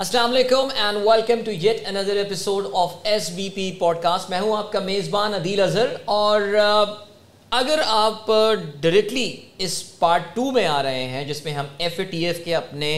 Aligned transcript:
السلام 0.00 0.30
علیکم 0.30 0.68
and 0.74 0.98
welcome 1.06 1.40
to 1.44 1.50
yet 1.52 1.80
another 1.88 2.16
episode 2.16 2.66
of 2.74 2.92
S 3.04 3.28
B 3.30 3.48
P 3.54 3.70
podcast 4.02 4.30
میں 4.30 4.38
ہوں 4.40 4.56
آپ 4.56 4.70
کا 4.72 4.80
میزبان 4.80 5.34
عدیل 5.34 5.60
اظہر 5.60 5.94
اور 6.04 6.40
اگر 7.52 7.80
آپ 7.86 8.30
ڈائریکٹلی 8.80 9.24
اس 9.64 9.74
پارٹ 9.98 10.34
ٹو 10.34 10.50
میں 10.50 10.64
آ 10.66 10.82
رہے 10.82 11.04
ہیں 11.08 11.24
جس 11.24 11.44
میں 11.44 11.52
ہم 11.52 11.66
ایف 11.78 11.98
اے 11.98 12.04
ٹی 12.10 12.24
ایف 12.26 12.44
کے 12.44 12.54
اپنے 12.54 12.90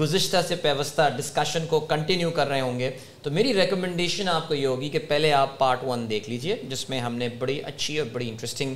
گزشتہ 0.00 0.42
سے 0.48 0.56
پیوستہ 0.56 1.08
ڈسکشن 1.16 1.66
کو 1.70 1.80
کنٹینیو 1.88 2.30
کر 2.30 2.48
رہے 2.48 2.60
ہوں 2.60 2.78
گے، 2.78 2.90
تو 3.22 3.30
میری 3.30 3.54
ریکمنڈیشن 3.54 4.28
آپ 4.28 4.46
کو 4.48 4.54
یہ 4.54 4.66
ہوگی 4.66 4.88
کہ 4.88 4.98
پہلے 5.08 5.32
آپ 5.32 5.58
پارٹ 5.58 5.82
ون 5.86 6.08
دیکھ 6.10 6.28
لیجیے، 6.30 6.56
جس 6.68 6.88
میں 6.90 7.00
ہم 7.00 7.14
نے 7.16 7.28
بڑی 7.38 7.60
اچھی 7.64 7.98
اور 7.98 8.06
بڑی 8.12 8.28
انٹرسٹنگ 8.28 8.74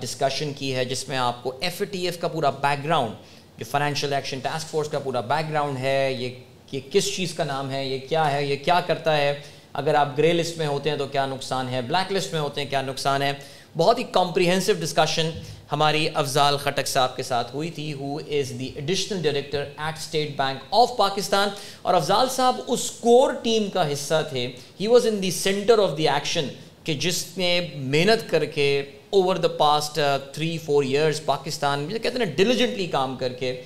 ڈسکشن 0.00 0.52
کی 0.58 0.74
ہے، 0.74 0.84
جس 0.84 1.08
میں 1.08 1.16
آپ 1.18 1.42
کو 1.42 1.52
ایف 1.60 1.80
اے 1.80 1.86
ٹی 1.92 2.04
ایف 2.06 2.20
کا 2.20 2.28
پورا 2.28 2.50
بیک 2.62 2.84
گراؤنڈ 2.84 3.58
جو 3.58 3.64
فائنینشیل 3.70 4.12
ایکشن 4.12 4.38
ٹاسک 4.42 4.70
فورس 4.70 4.88
کا 4.88 4.98
پورا 4.98 5.20
بیک 5.28 5.50
گراؤنڈ 5.50 5.78
ہے، 5.78 6.12
یہ 6.18 6.34
یہ 6.72 6.80
کس 6.90 7.16
چیز 7.16 7.34
کا 7.34 7.44
نام 7.44 7.70
ہے، 7.70 7.84
یہ 7.86 7.98
کیا 8.08 8.32
ہے، 8.32 8.44
یہ 8.44 8.56
کیا 8.64 8.80
کرتا 8.86 9.16
ہے؟ 9.16 9.40
اگر 9.72 9.94
آپ 9.94 10.08
گرے 10.18 10.32
لسٹ 10.32 10.58
میں 10.58 10.66
ہوتے 10.66 10.90
ہیں 10.90 10.96
تو 10.96 11.06
کیا 11.06 11.26
نقصان 11.26 11.68
ہے؟ 11.68 11.80
بلیک 11.82 12.12
لسٹ 12.12 12.32
میں 12.32 12.40
ہوتے 12.40 12.60
ہیں 12.60 12.68
کیا 12.70 12.82
نقصان 12.82 13.22
ہے؟ 13.22 13.32
بہت 13.76 13.98
ہی 13.98 14.04
کمپریہنسو 14.12 14.72
ڈسکشن 14.80 15.30
ہماری 15.72 16.08
افضال 16.14 16.56
خٹک 16.56 16.86
صاحب 16.86 17.16
کے 17.16 17.22
ساتھ 17.22 17.54
ہوئی 17.54 17.70
تھی 17.70 17.92
who 17.92 18.16
is 18.16 18.52
the 18.58 18.70
additional 18.74 19.22
director 19.22 19.64
at 19.76 19.98
State 19.98 20.36
Bank 20.36 20.64
of 20.70 20.96
Pakistan 20.96 21.48
اور 21.82 21.94
افضال 21.94 22.28
صاحب 22.28 22.60
اس 22.66 22.90
کور 23.00 23.32
ٹیم 23.42 23.68
کا 23.70 23.92
حصہ 23.92 24.22
تھے۔ 24.30 24.46
He 24.80 24.86
was 24.86 25.06
in 25.06 25.22
the 25.22 25.30
center 25.30 25.78
of 25.78 25.96
the 25.98 26.08
action 26.08 26.48
کہ 26.84 26.94
جس 26.94 27.24
نے 27.36 27.68
محنت 27.74 28.30
کر 28.30 28.44
کے 28.44 28.68
over 29.10 29.36
the 29.36 29.48
past 29.48 29.98
three 30.34 30.56
four 30.58 30.84
years 30.84 31.24
Pakistan 31.24 31.88
کہتے 31.88 32.18
ہیں 32.18 32.32
ڈیلیجنٹلی 32.36 32.86
کام 32.86 33.16
کر 33.16 33.32
کے 33.32 33.60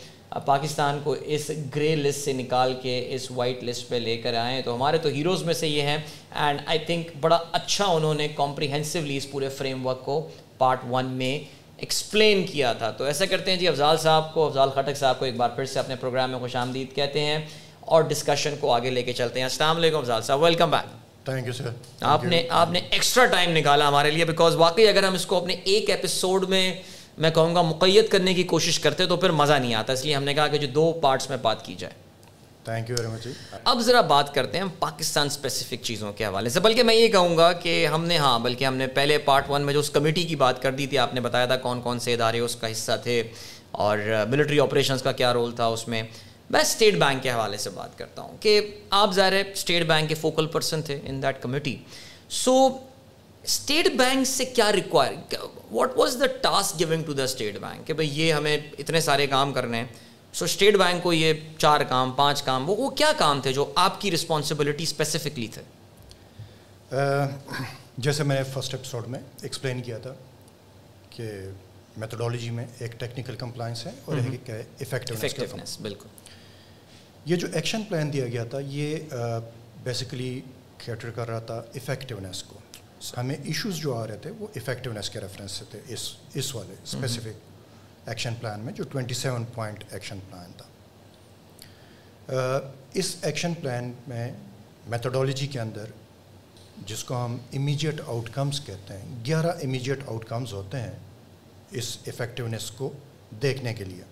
پاکستان 0.45 0.99
کو 1.05 1.15
اس 1.25 1.51
گرے 1.77 1.97
لسٹ 1.97 2.25
سے 2.25 2.33
نکال 2.33 2.75
کے 2.83 3.07
اس 3.09 3.31
وائٹ 3.31 3.65
لسٹ 3.65 3.89
پہ 3.89 3.97
لے 3.97 4.17
کر 4.17 4.35
آئے 4.35 4.63
تو 4.63 4.75
ہمارے 4.75 4.99
تو 4.99 5.09
ہیروز 5.09 5.43
میں 5.43 5.55
سے 5.55 5.69
یہ 5.69 5.83
ہیں۔ 5.83 5.99
اینڈ 6.35 6.61
آئی 6.67 6.79
تھنک 6.79 7.11
بڑا 7.21 7.39
اچھا 7.53 7.85
انہوں 7.85 8.15
نے 8.15 8.29
کمپریہنسولی 8.29 9.17
اس 9.17 9.31
پورے 9.31 9.49
فریم 9.49 9.87
ورک 9.87 10.05
کو 10.05 10.29
پارٹ 10.59 10.81
ون 10.91 11.07
میں 11.07 11.39
ایکسپلین 11.77 12.47
کیا 12.47 12.73
تھا۔ 12.73 12.91
تو 12.91 13.05
ایسا 13.05 13.27
کرتے 13.27 13.51
ہیں 13.51 13.59
جی 13.59 13.69
افضال 13.69 13.99
صاحب 13.99 14.35
کو 14.35 14.47
افضال 14.47 14.71
خٹک 14.71 14.97
صاحب 14.97 15.19
کو 15.19 15.25
ایک 15.25 15.37
بار 15.37 15.51
پھر 15.57 15.65
سے 15.65 15.79
اپنے 15.79 15.97
پروگرام 15.97 16.31
میں 16.31 16.39
خوش 16.39 16.57
آمدید 16.57 16.95
کہتے 16.95 17.21
ہیں 17.21 17.39
اور 17.81 18.03
ڈسکشن 18.03 18.55
کو 18.61 18.73
آگے 18.73 18.91
لے 18.91 19.03
کے 19.03 19.13
چلتے 19.13 19.39
ہیں۔ 19.39 19.45
السلام 19.45 19.77
علیکم 19.77 19.99
افضال 19.99 20.23
صاحب 20.23 20.43
welcome 20.43 20.71
back 20.71 20.95
thank 21.25 21.47
you 21.47 21.53
sir 21.53 21.69
آپ 22.01 22.25
نے 22.25 22.43
آپ 22.51 22.71
نے 22.71 22.81
ایکسٹرا 22.91 23.25
ٹائم 23.27 23.57
نکالا 23.57 23.89
ہمارے 23.89 24.11
لیے 24.11 24.25
بیکاز 24.25 24.57
واقعی 24.57 24.87
اگر 24.89 25.03
ہم 25.03 25.15
اس 25.15 25.27
کو 25.27 25.37
اپنے 25.37 25.57
ایک 25.65 25.91
ایپیسوڈ 25.91 26.49
میں 26.49 26.73
میں 27.19 27.31
کہوں 27.31 27.55
گا 27.55 27.63
مقید 27.63 28.09
کرنے 28.09 28.35
کی 28.35 28.43
کوشش 28.43 28.79
کرتے 28.81 29.07
تو 29.07 29.17
پھر 29.17 29.31
مزہ 29.31 29.53
نہیں 29.53 29.75
آتا 29.75 29.93
اس 29.93 30.05
لیے 30.05 30.15
ہم 30.15 30.25
نے 30.25 30.35
کہا 30.35 30.47
کہ 30.47 30.59
جو 30.59 30.67
دو 30.67 30.93
پارٹس 30.93 31.29
میں 31.31 31.37
بات 31.37 31.65
کی 31.65 31.75
جائے۔ 31.75 31.93
تھینک 32.65 32.91
یو 32.91 32.97
ویری 32.99 33.09
مچ 33.09 33.27
اب 33.65 33.81
ذرا 33.81 34.01
بات 34.01 34.35
کرتے 34.35 34.59
ہیں 34.59 34.65
پاکستان 34.79 35.27
اسپیسیفک 35.27 35.83
چیزوں 35.83 36.13
کے 36.13 36.25
حوالے 36.25 36.49
سے۔ 36.51 36.61
بلکہ 36.61 36.83
میں 36.83 36.95
یہ 36.95 37.09
کہوں 37.09 37.37
گا 37.37 37.53
کہ 37.53 37.87
ہم 37.87 38.05
نے 38.05 38.19
ہاں 38.19 38.39
بلکہ 38.39 38.65
ہم 38.65 38.77
نے 38.77 38.87
پہلے 38.87 39.19
پارٹ 39.19 39.51
ون 39.51 39.63
میں 39.63 39.73
جو 39.73 39.81
اس 39.81 39.91
کمیٹی 39.91 40.23
کی 40.23 40.37
بات 40.37 40.63
کر 40.63 40.73
دی 40.73 40.87
تھی 40.87 40.99
آپ 40.99 41.15
نے 41.15 41.21
بتایا 41.21 41.47
تھا 41.47 41.57
کون 41.57 41.81
کون 41.83 41.99
سے 41.99 42.15
ادارے 42.15 42.39
اس 42.39 42.57
کا 42.57 42.73
حصہ 42.73 42.93
تھے 43.03 43.23
اور 43.71 43.99
ملٹری 44.29 44.61
آپریشنس 44.61 45.03
کا 45.03 45.13
کیا 45.13 45.33
رول 45.35 45.53
تھا 45.53 45.67
اس 45.67 45.89
میں۔ 45.89 46.03
میں 46.51 46.61
اسٹیٹ 46.61 46.95
بینک 46.95 47.23
کے 47.23 47.31
حوالے 47.31 47.57
سے 47.57 47.71
بات 47.71 47.99
کرتا 47.99 48.23
ہوں 48.23 48.37
کہ 48.41 48.61
آپ 48.91 49.15
ظاہر 49.15 49.33
ہے 49.33 49.41
اسٹیٹ 49.53 49.87
بینک 49.87 50.09
کے 50.09 50.15
فوکل 50.15 50.47
پرسن 50.47 50.83
تھے 50.83 51.01
in 51.05 51.23
that 51.23 51.43
committee 51.43 51.77
so 52.31 52.69
State 53.43 53.89
Bank 53.89 54.27
سے 54.27 54.45
کیا 54.45 54.73
require 54.73 55.13
what 55.71 55.97
was 55.97 56.17
the 56.21 56.27
task 56.43 56.79
giving 56.79 57.03
to 57.03 57.13
the 57.13 57.23
State 57.23 57.59
Bank 57.59 57.87
کہ 57.87 57.93
بھائی 57.93 58.11
یہ 58.13 58.33
ہمیں 58.33 58.57
اتنے 58.79 59.01
سارے 59.01 59.27
کام 59.27 59.53
کرنے 59.53 59.79
ہیں 59.79 59.87
سو 60.35 60.45
اسٹیٹ 60.45 60.77
بینک 60.77 61.03
کو 61.03 61.13
یہ 61.13 61.33
چار 61.59 61.81
کام 61.89 62.13
پانچ 62.13 62.43
کام 62.43 62.69
وہ 62.71 62.77
وہ 62.77 62.89
کیا 62.93 63.13
کام 63.17 63.41
تھے 63.41 63.53
جو 63.53 63.73
آپ 63.77 64.01
کی 64.01 64.11
رسپانسبلٹی 64.11 64.83
اسپیسیفکلی 64.83 65.47
تھے 65.49 65.63
جیسے 67.99 68.23
میں 68.23 68.37
نے 68.37 68.43
فرسٹ 68.53 68.75
ایپیسوڈ 68.75 69.07
میں 69.07 69.21
ایکسپلین 69.43 69.83
کیا 69.83 69.99
تھا 69.99 70.15
کہ 71.11 71.31
میتھڈالوجی 71.97 72.51
میں 72.51 72.67
ایک 72.79 72.99
ٹیکنیکل 73.01 73.37
کمپلائنس 73.37 73.87
ہے 73.87 73.93
اور 74.05 74.17
ایک 74.23 74.51
افیکٹونیس 74.81 75.79
بالکل 75.81 76.09
یہ 77.27 77.37
جو 77.37 77.49
ایکشن 77.53 77.83
پلان 77.89 78.13
دیا 78.13 78.27
گیا 78.27 78.45
تھا 78.45 78.59
یہ 78.69 79.15
بیسیکلی 79.85 80.41
کیٹر 80.85 81.11
کر 81.11 81.29
رہا 81.29 81.39
تھا 81.41 81.55
افیکٹونیس 81.75 82.43
کو 82.43 82.59
ہمیں 83.17 83.35
ایشوز 83.35 83.77
جو 83.77 83.95
آ 83.97 84.07
رہے 84.07 84.17
تھے 84.17 84.31
وہ 84.31 84.47
افیکٹونیس 84.57 85.11
کے 85.11 85.21
ریفرنس 85.21 85.53
سے 85.53 85.65
تھے 85.71 85.81
اس 85.89 86.13
اس 86.35 86.55
والے 86.55 86.75
اسپیسیفک 86.83 88.09
ایکشن 88.09 88.35
پلان 88.35 88.61
میں 88.61 88.73
جو 88.73 88.85
twenty 88.85 89.15
seven 89.15 89.45
point 89.55 89.85
action 89.91 90.19
plan 90.31 90.53
تھا 90.57 90.67
اس 92.93 93.17
ایکشن 93.23 93.55
پلان 93.55 93.93
میں 94.09 94.33
میتھڈالوجی 94.87 95.47
کے 95.47 95.61
اندر 95.61 95.85
جس 96.87 97.05
کو 97.05 97.25
ہم 97.25 97.37
امیجیٹ 97.53 98.01
آؤٹ 98.07 98.31
کمز 98.33 98.61
کہتے 98.67 98.99
ہیں 98.99 99.25
گیارہ 99.27 99.51
امیجیٹ 99.63 99.99
آؤٹ 100.07 100.25
کمز 100.25 100.53
ہوتے 100.53 100.81
ہیں 100.81 100.99
اس 101.71 101.99
افیکٹونیس 102.07 102.71
کو 102.71 102.93
دیکھنے 103.43 103.75
کے 103.75 103.85
لیے۔ 103.85 104.03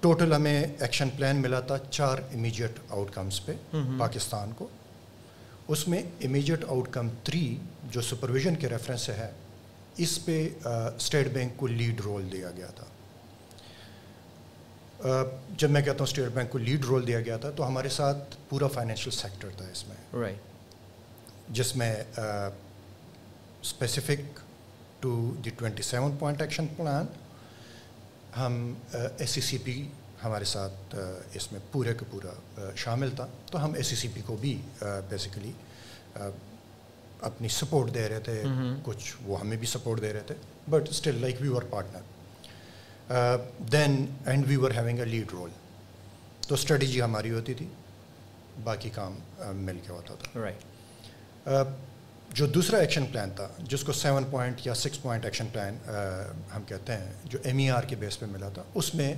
ٹوٹل 0.00 0.32
ہمیں 0.32 0.64
ایکشن 0.78 1.10
پلان 1.10 1.36
ملا 1.36 1.60
تھا 1.60 1.78
چار 1.90 2.18
امیجیٹ 2.18 2.78
آؤٹ 2.88 3.14
کمز 3.14 3.40
پہ 3.44 3.52
پاکستان 3.98 4.52
کو۔ 4.52 4.68
اس 5.68 5.86
میں 5.88 6.02
امیجیٹ 6.24 6.64
آؤٹ 6.68 6.88
کم 6.92 7.08
تھری 7.24 7.56
جو 7.92 8.00
سپرویژن 8.00 8.56
کے 8.56 8.68
ریفرنس 8.68 9.00
سے 9.00 9.12
ہے 9.12 9.30
اس 9.96 10.18
پہ 10.24 10.48
اسٹیٹ 10.64 11.28
بینک 11.32 11.56
کو 11.56 11.66
لیڈ 11.66 12.00
رول 12.00 12.30
دیا 12.32 12.50
گیا 12.56 12.66
تھا۔ 12.76 12.86
جب 15.58 15.70
میں 15.70 15.80
کہتا 15.82 15.98
ہوں 15.98 16.06
اسٹیٹ 16.06 16.28
بینک 16.34 16.50
کو 16.50 16.58
لیڈ 16.58 16.84
رول 16.84 17.06
دیا 17.06 17.20
گیا 17.20 17.36
تھا 17.36 17.50
تو 17.50 17.66
ہمارے 17.66 17.88
ساتھ 17.88 18.36
پورا 18.48 18.66
فائنینشیل 18.66 19.12
سیکٹر 19.12 19.48
تھا 19.56 19.64
اس 19.72 19.86
میں۔ 19.88 19.96
جس 21.48 21.74
میں 21.76 21.94
specific 23.62 24.38
to 25.00 25.34
the 25.44 25.50
twenty 25.50 25.82
seven 25.82 26.16
point 26.18 26.40
action 26.42 26.66
plan 26.76 27.06
ہم 28.36 28.74
ایس 28.92 29.30
سی 29.30 29.40
سی 29.40 29.58
پی 29.58 29.82
ہمارے 30.24 30.44
ساتھ 30.44 30.94
اس 31.34 31.50
میں 31.52 31.60
پورے 31.72 31.94
کا 31.94 32.04
پورا 32.10 32.32
شامل 32.76 33.10
تھا۔ 33.16 33.26
تو 33.50 33.64
ہم 33.64 33.72
اے 33.74 33.82
سی 33.82 33.96
سی 33.96 34.08
پی 34.14 34.20
کو 34.26 34.36
بھی 34.40 34.60
بیسیکلی 35.08 35.52
اپنی 37.20 37.48
سپورٹ 37.48 37.94
دے 37.94 38.08
رہے 38.08 38.20
تھے۔ 38.20 38.42
کچھ 38.84 39.14
وہ 39.22 39.40
ہمیں 39.40 39.56
بھی 39.56 39.66
سپورٹ 39.66 40.00
دے 40.02 40.12
رہے 40.12 40.26
تھے۔ 40.26 40.34
But 40.70 40.88
still 40.90 41.20
like 41.20 41.36
we 41.40 41.48
were 41.48 41.62
partner 41.70 43.40
then 43.72 44.04
and 44.26 44.46
we 44.48 44.56
were 44.56 44.70
having 44.76 44.98
a 44.98 45.04
lead 45.04 45.32
role 45.32 45.50
تو 46.48 46.54
اسٹریٹجی 46.54 47.02
ہماری 47.02 47.30
ہوتی 47.30 47.54
تھی۔ 47.54 47.68
باقی 48.64 48.90
کام 48.94 49.18
مل 49.66 49.78
کے 49.86 49.92
ہوتا 49.92 50.14
تھا۔ 50.22 50.40
رائٹ 50.40 51.50
جو 52.34 52.46
دوسرا 52.46 52.78
ایکشن 52.78 53.06
پلان 53.06 53.30
تھا 53.36 53.48
جس 53.70 53.84
کو 53.84 53.92
سیون 53.92 54.24
پوائنٹ 54.30 54.66
یا 54.66 54.74
سکس 54.74 55.00
پوائنٹ 55.02 55.24
ایکشن 55.24 55.46
پلان 55.52 55.76
ہم 56.56 56.62
کہتے 56.66 56.92
ہیں 56.92 57.12
جو 57.24 57.38
ایم 57.44 57.58
ای 57.58 57.68
آر 57.70 57.82
کے 57.82 57.96
بیس 57.96 58.18
پہ 58.18 58.26
ملا 58.26 58.48
تھا 58.48 58.62
اس 58.74 58.94
میں 58.94 59.14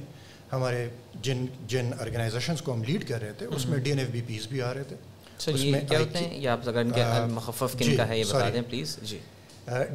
ہمارے 0.54 0.88
جن 1.22 1.44
جن 1.66 1.90
آرگنائزیشنس 2.00 2.62
کو 2.62 2.72
ہم 2.72 2.84
لیڈ 2.84 3.08
کر 3.08 3.20
رہے 3.20 3.32
تھے 3.38 3.46
اس 3.46 3.66
میں 3.66 3.78
D 3.78 3.90
N 3.90 3.98
F 3.98 4.08
B 4.10 4.22
Ps 4.26 4.46
بھی 4.46 4.62
آ 4.62 4.74
رہے 4.74 4.82
تھے۔ 4.82 4.96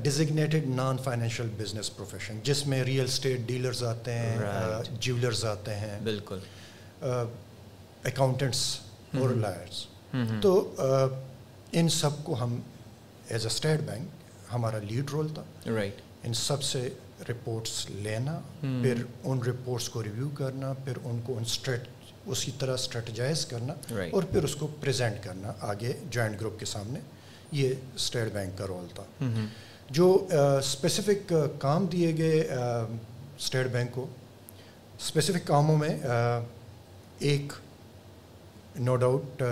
Designated 0.04 0.68
non 0.68 0.98
financial 0.98 1.50
business 1.58 1.96
profession 1.96 2.40
جس 2.44 2.66
میں 2.68 2.84
ریئل 2.84 3.06
اسٹیٹ 3.06 3.40
ڈیلرز 3.40 3.84
آتے 3.84 4.14
ہیں 4.14 4.38
جیولرز 5.00 5.46
آتے 5.46 5.76
ہیں۔ 5.76 6.00
بالکل۔ 6.04 6.40
اکاؤنٹنٹس 8.04 8.80
اور 9.20 9.30
لائرس 9.30 9.86
تو 10.42 10.76
ان 11.72 11.90
سب 11.90 12.24
کو 12.24 12.44
ہم 12.44 12.60
ایز 13.30 13.42
اے 13.42 13.48
اسٹیٹ 13.48 13.80
بینک 13.80 14.08
ہمارا 14.54 14.78
لیڈ 14.78 15.10
رول 15.12 15.28
تھا۔ 15.34 15.44
رائٹ 15.76 16.02
ان 16.24 16.34
سب 16.34 16.64
سے 16.64 16.90
رپورٹس 17.30 17.90
لینا 17.90 18.40
پھر 18.62 18.94
ان 19.24 19.40
رپورٹس 19.42 19.90
کو 19.90 20.04
ریویو 20.04 20.30
کرنا 20.30 20.74
پھر 20.74 20.94
ان 21.04 21.20
کو 21.26 21.38
ان 21.38 21.44
اسی 22.26 22.52
طرح 22.60 22.74
اسٹریٹجائز 22.74 23.46
کرنا 23.46 23.74
اور 24.12 24.24
پھر 24.24 24.44
اس 24.44 24.56
کو 24.56 24.68
پریزنٹ 24.80 25.24
کرنا 25.24 25.54
آگے 25.60 25.94
جوائنٹ 26.10 26.40
گروپ 26.42 26.60
کے 26.60 26.66
سامنے۔ 26.66 27.00
یہ 27.52 27.74
اسٹیٹ 27.96 28.34
بینک 28.34 28.58
کا 28.58 28.68
رول 28.68 28.88
تھا۔ 28.96 29.04
جو 29.90 30.28
اسپیسیفک 30.60 31.34
کام 31.60 31.86
دیے 31.86 32.18
گئے 32.18 32.48
اسٹیٹ 33.38 33.68
بینک 33.68 33.92
کو 33.92 34.08
اسپیسیفک 35.00 35.48
کاموں 35.48 35.78
میں 35.78 36.00
ایک 37.20 37.54
نو 38.80 38.96
ڈاؤٹ 38.96 39.44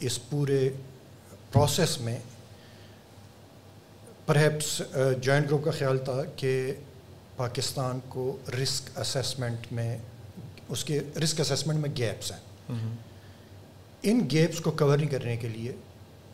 اس 0.00 0.30
پورے 0.30 0.68
پروسیس 1.52 2.00
میں 2.00 2.18
پرہیپس 4.26 4.82
جوائنٹ 5.20 5.46
گروپ 5.46 5.64
کا 5.64 5.70
خیال 5.70 5.98
تھا 5.98 6.22
کہ 6.36 6.74
پاکستان 7.36 7.98
کو 8.08 8.36
رسک 8.62 8.98
اسیسمنٹ 8.98 9.72
میں 9.72 9.98
اس 10.68 10.84
کے 10.84 11.00
رسک 11.24 11.40
اسیسمنٹ 11.40 11.78
میں 11.78 11.90
گیپس 11.96 12.32
ہیں۔ 12.32 12.38
ان 14.02 14.26
گیپس 14.30 14.60
کو 14.60 14.70
کور 14.70 14.98
نہیں 14.98 15.10
کرنے 15.10 15.36
کے 15.36 15.48
لیے 15.48 15.72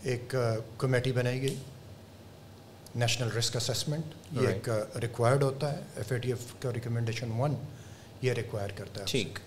ایک 0.02 0.34
کمیٹی 0.78 1.12
بنائی 1.12 1.42
گئی۔ 1.42 1.54
نیشنل 2.96 3.28
رسک 3.32 3.56
اسیسمنٹ 3.56 4.34
یہ 4.42 4.48
ایک 4.48 4.68
ریکوائرڈ 5.02 5.42
ہوتا 5.42 5.72
ہے۔ 5.72 5.82
ایف 5.96 6.12
اے 6.12 6.18
ٹی 6.18 6.28
ایف 6.28 6.62
کا 6.62 6.72
ریکمنڈیشن 6.74 7.30
ون 7.30 7.54
یہ 8.22 8.32
ریکوائر 8.32 8.70
کرتا 8.76 9.00
ہے 9.00 9.06
ٹھیک۔ 9.06 9.38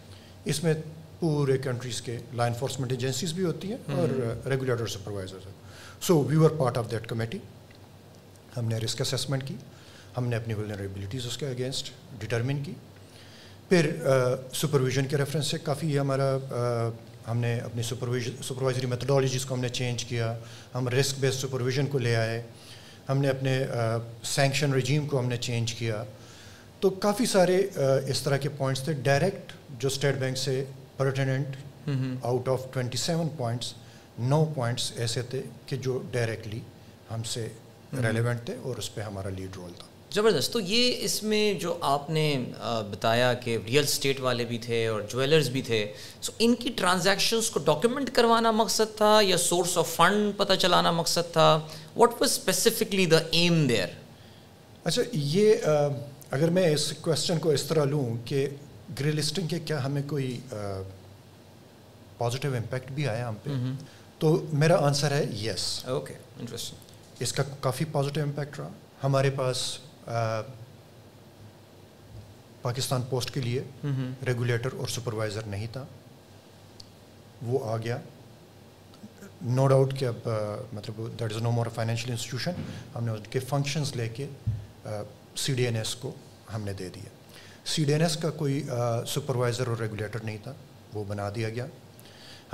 اس 0.46 0.64
میں 0.64 0.74
پورے 1.20 1.58
کنٹریز 1.58 2.02
کے 2.02 2.18
لا 2.34 2.46
انفورسمنٹ 2.46 2.92
ایجنسیز 2.92 3.34
بھی 3.34 3.44
ہوتی 3.44 3.72
ہیں 3.72 3.78
اور 3.94 4.48
ریگولیٹر 4.48 4.88
سپروائزرز 4.88 5.46
ہیں۔ 5.46 5.54
So 6.02 6.22
we 6.24 6.46
are 6.46 6.50
part 6.50 6.78
of 6.78 6.92
that 6.92 7.08
committee 7.08 7.38
ہم 8.58 8.66
نے 8.66 8.78
رسک 8.78 9.02
اسسمنٹ 9.02 9.48
کی۔ 9.48 9.56
ہم 10.18 10.28
نے 10.28 10.36
اپنی 10.36 10.54
ولنریبلٹیز 10.54 11.26
اس 11.26 11.38
کے 11.38 11.48
اگینسٹ 11.48 11.92
ڈٹرمن 12.20 12.64
کی۔ 12.64 12.74
پھر 13.70 13.90
سپرویژن 14.54 15.06
کے 15.08 15.18
ریفرنس 15.18 15.48
سے 15.48 15.58
کافی 15.58 15.98
ہمارا 16.00 16.38
ہم 17.32 17.38
نے 17.38 17.58
اپنی 17.60 17.84
سپرویژن 17.84 18.42
سپروائزری 18.44 18.86
میتھڈالوجیز 18.86 19.46
کو 19.46 19.56
ہم 19.56 19.60
نے 19.62 19.70
چینج 19.70 20.04
کیا۔ 20.06 20.38
ہم 20.76 20.88
رسک 20.90 21.20
بیس 21.20 21.36
سپرویژن 21.36 21.86
کو 21.86 22.00
لے 22.00 22.16
آئے۔ 22.16 22.42
ہم 23.10 23.18
نے 23.18 23.30
اپنے 23.30 23.58
سینکشن 24.24 24.74
رجیم 24.74 25.08
کو 25.08 25.20
ہم 25.20 25.28
نے 25.30 25.38
چینج 25.38 25.74
کیا۔ 25.74 26.04
تو 26.80 26.90
کافی 26.90 27.26
سارے 27.26 27.58
اس 28.08 28.22
طرح 28.22 28.38
کے 28.38 28.50
پوائنٹس 28.50 28.84
تھے۔ 28.84 28.94
ڈائریکٹ 28.94 29.54
جو 29.80 29.88
اسٹیٹ 29.88 30.16
بینک 30.16 30.38
سے 30.38 30.64
pertinent 30.98 31.56
out 32.22 32.50
of 32.50 32.66
twenty 32.74 32.98
seven 32.98 33.30
points 33.38 33.74
nine 34.20 34.44
points 34.56 34.92
ایسے 34.96 35.22
تھے 35.22 35.42
کہ 35.66 35.76
جو 35.78 36.02
ڈائریکٹلی 36.12 36.60
ہم 37.12 37.24
سے 37.24 37.48
ریلیونٹ 38.04 38.46
تھے 38.46 38.56
اور 38.62 38.76
اس 38.76 38.94
پہ 38.96 39.02
ہمارا 39.02 39.30
لیڈ 39.30 39.56
رول 39.56 39.72
تھا۔ 39.78 39.91
زبردست۔ 40.14 40.52
تو 40.54 40.60
یہ 40.60 40.96
اس 41.00 41.22
میں 41.24 41.54
جو 41.54 41.78
آپ 41.82 42.10
نے 42.10 42.26
بتایا 42.92 43.34
کہ 43.34 43.58
ریئل 43.66 43.84
اسٹیٹ 43.84 44.20
والے 44.20 44.46
بھی 44.46 44.58
تھے 44.58 44.86
اور 44.88 45.02
جویلرز 45.02 45.50
بھی 45.50 45.62
تھے 45.62 45.86
سو 46.22 46.32
ان 46.40 46.56
کی 46.56 46.70
ٹرانزیکشنس 46.70 47.50
کو 47.50 47.60
ڈاکیومنٹ 47.60 48.10
کروانا 48.16 48.52
مقصد 48.52 48.98
تھا 48.98 49.20
یا 49.22 49.38
سورس 49.38 49.78
آف 49.78 49.96
فنڈ 49.96 50.38
پتہ 50.38 50.54
چلانا 50.54 50.92
مقصد 50.92 51.32
تھا؟ 51.34 51.50
What 51.96 52.22
was 52.22 52.32
specifically 52.32 53.06
the 53.06 53.20
aim 53.32 53.68
there 53.68 53.88
اچھا 54.84 55.02
یہ 55.12 55.54
اگر 56.32 56.50
میں 56.50 56.68
اس 56.74 56.92
کوشچن 57.02 57.40
کو 57.40 57.50
اس 57.50 57.64
طرح 57.64 57.86
لوں 57.86 58.06
کہ 58.26 58.48
گری 59.00 59.12
لسٹنگ 59.12 59.48
کے 59.48 59.60
کیا 59.60 59.84
ہمیں 59.86 60.02
کوئی 60.08 60.40
پازیٹیو 62.18 62.54
امپیکٹ 62.54 62.92
بھی 62.92 63.08
آیا 63.08 63.28
ہم 63.30 63.36
پہ 63.44 63.50
تو 64.20 64.34
میرا 64.54 64.78
آنسر 64.86 65.12
ہے 65.12 65.26
یس 65.42 65.64
اوکے 65.86 66.14
انٹرسٹنگ 66.40 67.22
اس 67.24 67.34
کا 67.34 67.44
کافی 67.60 67.86
پازیٹیو 67.92 68.24
امپیکٹ 68.24 68.60
رہا۔ 68.60 68.70
ہمارے 69.04 69.30
پاس 69.30 69.58
پاکستان 72.62 73.02
پوسٹ 73.10 73.32
کے 73.34 73.42
لیے 73.42 73.64
ریگولیٹر 74.26 74.70
اور 74.78 74.88
سپروائزر 74.88 75.42
نہیں 75.48 75.68
تھا۔ 75.72 75.86
وہ 77.42 77.72
آ 77.72 77.78
گیا۔ 77.78 77.98
نو 79.42 79.68
ڈاؤٹ 79.68 79.94
کہ 80.00 80.06
اب 80.06 80.30
مطلب 80.74 81.20
that 81.20 81.34
is 81.34 81.42
no 81.42 81.52
more 81.52 81.66
financial 81.76 82.12
institution 82.12 82.52
ہم 82.96 83.06
نے 83.06 83.12
ان 83.12 83.24
کے 83.30 83.40
فنکشنز 83.40 83.96
لے 83.96 84.10
کے 84.10 84.28
سی 85.38 85.54
ڈی 85.54 85.66
این 85.66 85.76
ایس 85.76 85.96
کو 85.96 86.12
ہم 86.54 86.62
نے 86.62 86.74
دے 86.74 86.90
دیا۔ 86.96 87.10
سی 87.66 87.84
ڈی 87.84 87.92
این 87.92 88.02
ایس 88.02 88.18
کا 88.18 88.30
کوئی 88.30 88.64
سپروائزر 89.08 89.68
اور 89.68 89.78
ریگولیٹر 89.78 90.20
نہیں 90.24 90.38
تھا۔ 90.44 90.54
وہ 90.94 91.04
بنا 91.08 91.30
دیا 91.36 91.50
گیا۔ 91.50 91.66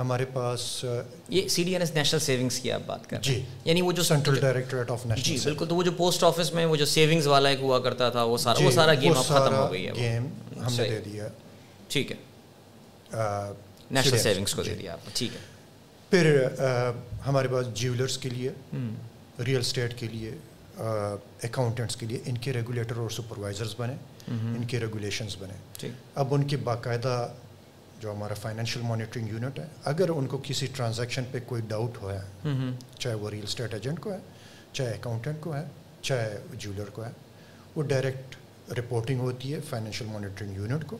ہمارے 0.00 0.24
پاس 0.32 0.84
یہ 1.28 1.48
C 1.48 1.62
D 1.64 1.72
N 1.72 1.82
S 1.82 1.94
national 1.94 2.20
savings 2.20 2.58
کی 2.60 2.72
آپ 2.72 2.80
بات 2.86 3.08
کر 3.10 3.20
جی 3.22 3.40
یعنی 3.64 3.82
وہ 3.82 3.92
جو 3.92 4.02
سینٹرل 4.02 4.40
ڈائریکٹریٹ 4.40 4.90
آف 4.90 5.06
جی 5.16 5.36
بالکل 5.44 5.68
تو 5.68 5.74
وہ 5.76 5.82
جو 5.82 5.92
پوسٹ 5.96 6.24
آفس 6.24 6.52
میں 6.54 6.66
وہ 6.66 6.76
جو 6.76 6.86
سیونگس 6.86 7.26
والا 7.26 7.48
ایک 7.48 7.60
ہوا 7.60 7.78
کرتا 7.80 8.08
تھا 8.10 8.22
وہ 8.22 8.38
سارا 8.38 8.64
وہ 8.64 8.70
سارا 8.70 8.94
گیم 9.00 9.14
ختم 9.14 9.54
ہو 9.54 9.70
گئی 9.72 9.86
ہے 9.86 9.92
گیم 9.94 10.26
ہم 10.66 10.74
نے 10.76 10.88
دے 10.88 11.00
دیا. 11.04 11.28
ٹھیک 11.88 12.12
ہے. 12.12 12.16
نیشنل 13.90 14.18
سیونگس 14.18 14.54
کو 14.54 14.62
دے 14.62 14.74
دیا 14.74 14.92
آپ 14.92 15.14
ٹھیک 15.14 15.34
ہے. 15.34 15.40
پھر 16.10 16.44
ہمارے 17.26 17.48
پاس 17.48 17.66
جیولرس 17.74 18.18
کے 18.18 18.28
لیے 18.28 18.50
ریئل 19.46 19.60
اسٹیٹ 19.60 19.98
کے 19.98 20.06
لیے 20.12 20.30
اکاؤنٹنٹس 20.78 21.96
کے 21.96 22.06
لیے 22.06 22.18
ان 22.26 22.38
کے 22.38 22.52
ریگولیٹر 22.52 22.96
اور 22.96 23.10
سپروائزرز 23.10 23.74
بنے 23.78 23.94
ان 24.28 24.64
کے 24.68 24.80
ریگولیشنز 24.80 25.36
بنے۔ 25.38 25.88
اب 26.14 26.34
ان 26.34 26.46
کے 26.48 26.56
باقاعدہ 26.64 27.28
جو 28.00 28.10
ہمارا 28.12 28.34
فائنینشیل 28.34 28.82
مانیٹرنگ 28.82 29.28
یونٹ 29.28 29.58
ہے 29.58 29.66
اگر 29.84 30.08
ان 30.08 30.26
کو 30.26 30.40
کسی 30.42 30.66
ٹرانزیکشن 30.66 31.24
پہ 31.32 31.38
کوئی 31.46 31.62
ڈاؤٹ 31.68 32.02
ہوا 32.02 32.14
ہے 32.14 32.50
چاہے 32.98 33.14
وہ 33.14 33.30
ریئل 33.30 33.44
اسٹیٹ 33.44 33.74
ایجنٹ 33.74 34.00
کو 34.00 34.12
ہے 34.12 34.18
چاہے 34.72 34.90
اکاؤنٹنٹ 34.90 35.36
کو 35.40 35.54
ہے 35.56 35.64
چاہے 36.02 36.38
جیولر 36.54 36.90
کو 36.90 37.04
ہے 37.04 37.10
وہ 37.76 37.82
ڈائریکٹ 37.82 38.36
رپورٹنگ 38.78 39.20
ہوتی 39.20 39.54
ہے 39.54 39.60
فائنینشیل 39.68 40.06
مانیٹرنگ 40.06 40.56
یونٹ 40.56 40.86
کو۔ 40.86 40.98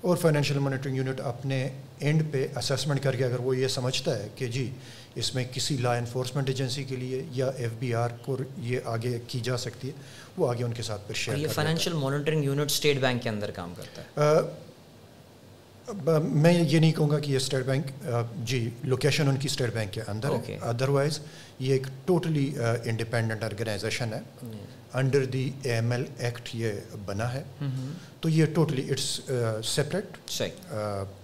اور 0.00 0.16
فائنینشیل 0.16 0.58
مانیٹرنگ 0.58 0.96
یونٹ 0.96 1.20
اپنے 1.20 1.68
اینڈ 1.98 2.22
پہ 2.32 2.46
اسیسمنٹ 2.58 3.02
کر 3.02 3.16
کے 3.16 3.24
اگر 3.24 3.40
وہ 3.40 3.56
یہ 3.56 3.68
سمجھتا 3.68 4.18
ہے 4.18 4.28
کہ 4.34 4.46
جی 4.46 4.70
اس 5.14 5.34
میں 5.34 5.44
کسی 5.52 5.76
لا 5.76 5.94
انفورسمنٹ 5.94 6.48
ایجنسی 6.48 6.84
کے 6.84 6.96
لیے 6.96 7.22
یا 7.30 7.50
ایف 7.56 7.70
بی 7.78 7.94
آر 7.94 8.10
کو 8.24 8.36
یہ 8.58 8.80
آگے 8.84 9.18
کی 9.26 9.40
جا 9.40 9.56
سکتی 9.56 9.88
ہے 9.88 9.92
وہ 10.36 10.48
آگے 10.50 10.64
ان 10.64 10.72
کے 10.72 10.82
ساتھ 10.82 11.06
پھر 11.06 11.14
شیئر 11.14 11.36
یہ 11.36 11.48
financial 11.48 11.92
monitoring 11.92 12.44
unit 12.44 12.70
State 12.70 13.00
Bank 13.00 13.22
کے 13.22 13.28
اندر 13.28 13.50
کام 13.50 13.74
کرتا 13.76 14.02
ہے۔ 14.02 14.67
میں 15.88 16.52
یہ 16.52 16.78
نہیں 16.78 16.92
کہوں 16.92 17.10
گا 17.10 17.18
کہ 17.18 17.30
یہ 17.30 17.36
اسٹیٹ 17.36 17.64
بینک 17.66 17.90
جی 18.44 18.68
لوکیشن 18.84 19.28
ان 19.28 19.36
کی 19.36 19.48
اسٹیٹ 19.48 19.72
بینک 19.74 19.92
کے 19.92 20.00
اندر 20.08 20.30
ہے. 20.48 20.58
ادروائز 20.62 21.18
یہ 21.58 21.72
ایک 21.72 21.86
ٹوٹلی 22.04 22.50
انڈیپینڈنٹ 22.58 23.44
آرگنائزیشن 23.44 24.12
ہے. 24.12 24.20
Under 24.94 25.24
the 25.24 25.50
M 25.62 25.90
L 25.92 26.04
act 26.18 26.48
یہ 26.54 26.72
بنا 27.06 27.32
ہے 27.32 27.42
تو 28.20 28.28
یہ 28.28 28.46
ٹوٹلی 28.54 28.86
اٹس 28.90 29.20
سیپریٹ 29.64 30.16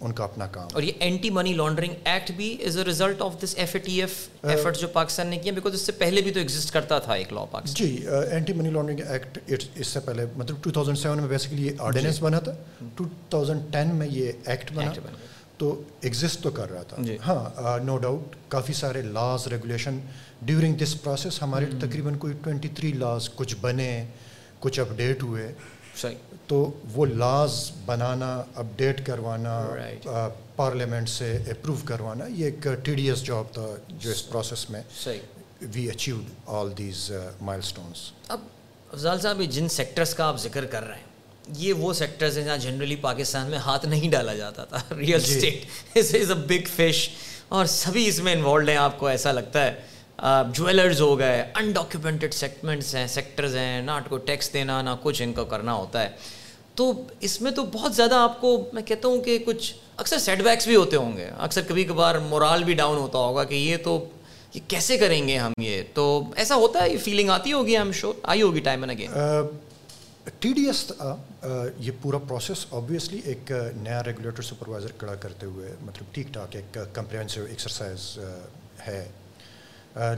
ان 0.00 0.12
کا 0.12 0.24
اپنا 0.24 0.46
کام۔ 0.46 0.68
اور 0.72 0.82
یہ 0.82 0.92
اینٹی 1.06 1.30
منی 1.30 1.52
لانڈرنگ 1.54 1.92
ایکٹ 2.04 2.30
بھی 2.36 2.56
is 2.66 2.76
a 2.78 2.84
result 2.84 3.22
of 3.22 3.40
this 3.42 3.54
F 3.58 3.74
A 3.74 3.80
T 3.84 4.00
F 4.00 4.16
effort 4.42 4.78
جو 4.80 4.88
پاکستان 4.88 5.26
نے 5.26 5.38
کیا 5.38 5.52
بیکاز 5.52 5.74
اس 5.74 5.86
سے 5.86 5.92
پہلے 5.98 6.22
بھی 6.22 6.32
تو 6.32 6.40
ایگزسٹ 6.40 6.72
کرتا 6.72 6.98
تھا 6.98 7.14
ایک 7.14 7.32
لا 7.32 7.44
پاکستان۔ 7.50 7.86
جی 7.86 8.06
اینٹی 8.30 8.52
منی 8.52 8.70
لانڈرنگ 8.70 9.00
ایکٹ 9.08 9.38
اس 9.74 9.86
سے 9.86 10.00
پہلے 10.00 10.26
مطلب 10.36 10.62
ٹو 10.62 10.70
تھاؤزنڈ 10.70 10.98
سیون 10.98 11.20
میں 11.20 11.28
بیسکلی 11.28 11.66
یہ 11.66 11.80
آرڈیننس 11.88 12.22
بنا 12.22 12.38
تھا 12.38 12.54
ٹو 12.96 13.04
تھاؤزنڈ 13.30 13.72
ٹین 13.72 13.94
میں 13.96 14.06
یہ 14.10 14.32
ایکٹ 14.44 14.72
بنا۔ 14.72 14.92
تو 15.58 15.70
ایگزسٹ 16.00 16.42
تو 16.42 16.50
کر 16.50 16.70
رہا 16.70 16.82
تھا۔ 16.82 16.96
ہاں 17.26 17.78
نو 17.84 17.96
ڈاؤٹ 17.98 18.36
کافی 18.50 18.72
سارے 18.72 19.02
laws 19.02 19.46
regulation 19.46 19.98
during 20.42 20.74
this 20.76 20.94
process 21.02 21.42
ہمارے 21.42 21.66
تقریباً 21.80 22.18
کوئی 22.18 22.34
ٹوینٹی 22.44 22.68
تھری 22.76 22.92
لاز 22.92 23.28
کچھ 23.36 23.54
بنے 23.60 23.90
کچھ 24.60 24.80
اپڈیٹ 24.80 25.22
ہوئے۔ 25.22 25.52
تو 26.46 26.56
وہ 26.92 27.04
لاز 27.06 27.52
بنانا 27.84 28.30
اپڈیٹ 28.54 29.04
کروانا 29.06 29.54
پارلیمنٹ 30.56 31.08
سے 31.08 31.30
اپروو 31.50 31.76
کروانا 31.86 32.24
یہ 32.28 32.44
ایک 32.44 32.66
ٹی 32.84 32.94
ڈی 32.94 33.08
ایس 33.10 33.22
جاب 33.26 33.52
تھا 33.52 33.66
جو 33.88 34.10
اس 34.10 34.28
پروسیس 34.28 34.68
میں 34.70 34.82
we 35.74 35.88
achieved 35.90 36.30
all 36.58 36.76
these 36.78 37.10
milestones 37.64 38.10
اب 38.28 38.40
افضال 38.92 39.20
صاحب 39.20 39.42
جن 39.50 39.68
سیکٹرس 39.68 40.14
کا 40.14 40.28
آپ 40.28 40.40
ذکر 40.42 40.64
کر 40.66 40.86
رہے 40.86 40.96
ہیں 40.96 41.12
یہ 41.48 41.72
وہ 41.72 41.92
سیکٹرز 41.92 42.38
ہیں 42.38 42.44
جہاں 42.44 42.56
جنرلی 42.56 42.96
پاکستان 42.96 43.50
میں 43.50 43.58
ہاتھ 43.58 43.86
نہیں 43.86 44.10
ڈالا 44.10 44.34
جاتا 44.34 44.64
تھا 44.64 44.82
real 44.96 45.14
estate 45.14 45.96
is 45.96 46.14
a 46.14 46.24
big 46.24 46.66
fish 46.76 47.08
اور 47.48 47.66
سبھی 47.66 48.06
اس 48.08 48.18
میں 48.20 48.32
انوالوڈ 48.32 48.68
ہیں 48.68 48.76
آپ 48.76 48.98
کو 48.98 49.06
ایسا 49.06 49.32
لگتا 49.32 49.64
ہے۔ 49.66 49.74
جویلرز 50.52 51.00
ہو 51.00 51.18
گئے 51.18 51.44
انڈاکیومنٹڈ 51.54 52.34
سیگمنٹس 52.34 52.94
ہیں 52.94 53.06
سیکٹرز 53.06 53.56
ہیں۔ 53.56 53.82
نہ 53.82 53.90
کو 54.08 54.16
ٹیکس 54.18 54.52
دینا 54.52 54.82
نہ 54.82 54.90
کچھ 55.02 55.22
ان 55.22 55.32
کو 55.32 55.44
کرنا 55.44 55.74
ہوتا 55.74 56.02
ہے۔ 56.02 56.08
تو 56.74 56.92
اس 57.20 57.40
میں 57.40 57.50
تو 57.50 57.62
بہت 57.72 57.94
زیادہ 57.94 58.14
آپ 58.14 58.40
کو 58.40 58.70
میں 58.72 58.82
کہتا 58.82 59.08
ہوں 59.08 59.20
کہ 59.22 59.38
کچھ 59.46 59.72
اکثر 59.96 60.18
سیٹ 60.18 60.42
بیکس 60.42 60.66
بھی 60.66 60.76
ہوتے 60.76 60.96
ہوں 60.96 61.16
گے۔ 61.16 61.30
اکثر 61.38 61.62
کبھی 61.68 61.84
کبھار 61.84 62.18
مورال 62.18 62.64
بھی 62.64 62.74
ڈاؤن 62.74 62.96
ہوتا 62.98 63.18
ہوگا 63.18 63.44
کہ 63.44 63.54
یہ 63.54 63.76
تو 63.84 64.04
یہ 64.54 64.60
کیسے 64.68 64.98
کریں 64.98 65.28
گے 65.28 65.36
ہم 65.38 65.52
یہ؟ 65.58 65.82
تو 65.94 66.22
ایسا 66.36 66.54
ہوتا 66.54 66.82
ہے 66.82 66.90
یہ 66.90 66.98
فیلنگ 66.98 67.30
آتی 67.30 67.52
ہوگی 67.52 67.76
ایم 67.76 67.92
شور 67.92 68.14
آئی 68.22 68.42
ہوگی 68.42 68.60
time 68.60 68.82
and 68.82 68.90
again 68.90 69.10
T 70.40 70.52
D 70.52 70.64
S 70.66 70.90
یہ 71.78 71.90
پورا 72.02 72.18
پروسیس 72.18 72.66
آبویسلی 72.72 73.20
ایک 73.24 73.52
نیا 73.76 74.02
ریگولیٹر 74.04 74.42
سپروائزر 74.42 74.92
کھڑا 74.98 75.14
کرتے 75.14 75.46
ہوئے 75.46 75.74
مطلب 75.82 76.14
ٹھیک 76.14 76.32
ٹھاک 76.32 76.56
ایک 76.56 76.78
کمپریہنسو 76.92 77.44
ایکسرسائز 77.44 78.18
ہے 78.86 79.04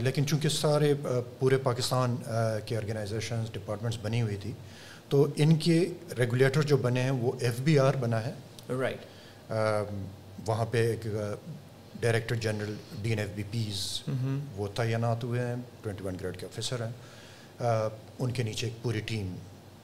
لیکن 0.01 0.27
چونکہ 0.27 0.49
سارے 0.49 0.93
پورے 1.39 1.57
پاکستان 1.63 2.15
کے 2.65 2.77
آرگنائزیشنز 2.77 3.51
ڈپارٹمنٹس 3.53 3.97
بنی 4.01 4.21
ہوئی 4.21 4.37
تھی 4.37 4.51
تو 5.09 5.25
ان 5.35 5.55
کے 5.57 5.79
ریگولیٹر 6.17 6.61
جو 6.61 6.77
بنے 6.77 7.01
ہیں 7.01 7.11
وہ 7.11 7.31
ایف 7.39 7.59
بی 7.63 7.77
آر 7.79 7.93
بنا 7.99 8.23
ہے 8.25 8.33
رائٹ 8.69 9.05
وہاں 10.47 10.65
پہ 10.71 10.85
ایک 10.87 11.07
director 12.01 12.35
general 12.37 12.73
D 13.01 13.09
N 13.09 13.19
F 13.19 13.29
B 13.35 13.43
Ps 13.51 13.85
وہ 14.55 14.67
تعینات 14.75 15.23
ہوئے 15.23 15.45
ہیں 15.45 15.55
ٹوینٹی 15.83 16.03
ون 16.03 16.15
گریڈ 16.21 16.37
کے 16.37 16.45
آفیسر 16.45 16.83
ہیں 16.85 17.69
ان 18.19 18.31
کے 18.31 18.43
نیچے 18.43 18.67
ایک 18.67 18.83
پوری 18.83 19.01
ٹیم 19.05 19.35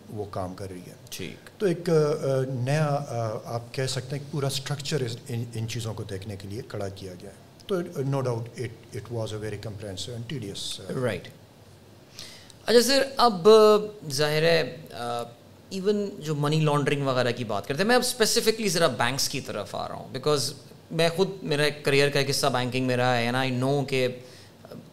وہ 0.09 0.25
کام 0.25 0.53
کر 0.53 0.69
رہی 0.69 0.81
ہے۔ 0.87 0.93
ٹھیک۔ 1.09 1.59
تو 1.59 1.65
ایک 1.65 1.89
نیا 2.49 2.87
آپ 3.45 3.73
کہہ 3.73 3.87
سکتے 3.87 4.15
ہیں 4.15 4.23
کہ 4.23 4.31
پورا 4.31 4.47
اسٹرکچر 4.47 5.03
ان 5.27 5.67
چیزوں 5.69 5.93
کو 5.93 6.03
دیکھنے 6.03 6.35
کے 6.35 6.47
لیے 6.47 6.61
کھڑا 6.67 6.87
کیا 6.87 7.13
گیا 7.21 7.29
ہے۔ 7.29 7.41
تو 7.67 7.79
no 8.05 8.21
doubt 8.21 8.59
it 8.59 8.95
it 8.95 9.11
was 9.11 9.33
a 9.33 9.39
very 9.39 9.57
comprehensive 9.57 10.11
and 10.11 10.29
T 10.29 10.39
D 10.39 10.47
S 10.47 10.81
right 11.03 11.27
اچھا 12.65 12.81
سر 12.81 13.03
اب 13.17 13.47
ظاہر 14.11 14.43
ہے 14.43 14.75
ایون 15.69 16.09
جو 16.19 16.35
منی 16.35 16.59
لانڈرنگ 16.61 17.07
وغیرہ 17.07 17.31
کی 17.31 17.43
بات 17.43 17.67
کرتے 17.67 17.81
ہیں 17.81 17.87
میں 17.87 17.95
اب 17.95 18.01
اسپیسیفکلی 18.05 18.69
ذرا 18.69 18.87
بینکس 18.87 19.29
کی 19.29 19.41
طرف 19.41 19.75
آ 19.75 19.87
رہا 19.87 19.95
ہوں 19.95 20.07
بیکاز 20.11 20.53
میں 20.91 21.09
خود 21.09 21.29
میرا 21.41 21.63
کریئر 21.83 22.09
کا 22.09 22.19
ایک 22.19 22.29
حصہ 22.29 22.47
بینکنگ 22.47 22.87
میں 22.87 22.97
رہا 22.97 23.17
ہے 23.17 23.23
اینڈ 23.23 23.37
آئی 23.37 23.49
نو 23.49 23.85
کہ 23.85 24.07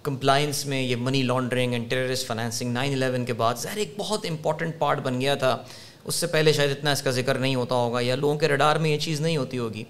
کمپلائنس 0.02 0.66
میں 0.66 0.82
یہ 0.82 0.96
money 0.96 1.22
laundering 1.22 1.72
and 1.72 1.90
terrorist 1.90 2.26
financing 2.26 2.72
nine 2.72 2.92
eleven 2.92 3.24
کے 3.24 3.32
بعد 3.32 3.54
ظاہر 3.54 3.76
ایک 3.76 3.94
بہت 3.96 4.26
امپورٹنٹ 4.28 4.78
پارٹ 4.78 4.98
بن 4.98 5.20
گیا 5.20 5.34
تھا۔ 5.34 5.62
اس 6.04 6.14
سے 6.14 6.26
پہلے 6.26 6.52
شاید 6.52 6.70
اتنا 6.70 6.90
اس 6.90 7.02
کا 7.02 7.10
ذکر 7.10 7.34
نہیں 7.34 7.54
ہوتا 7.54 7.74
ہوگا 7.74 8.00
یا 8.00 8.14
لوگوں 8.14 8.38
کے 8.38 8.48
رڈار 8.48 8.76
میں 8.76 8.90
یہ 8.90 8.98
چیز 8.98 9.20
نہیں 9.20 9.36
ہوتی 9.36 9.58
ہوگی۔ 9.58 9.84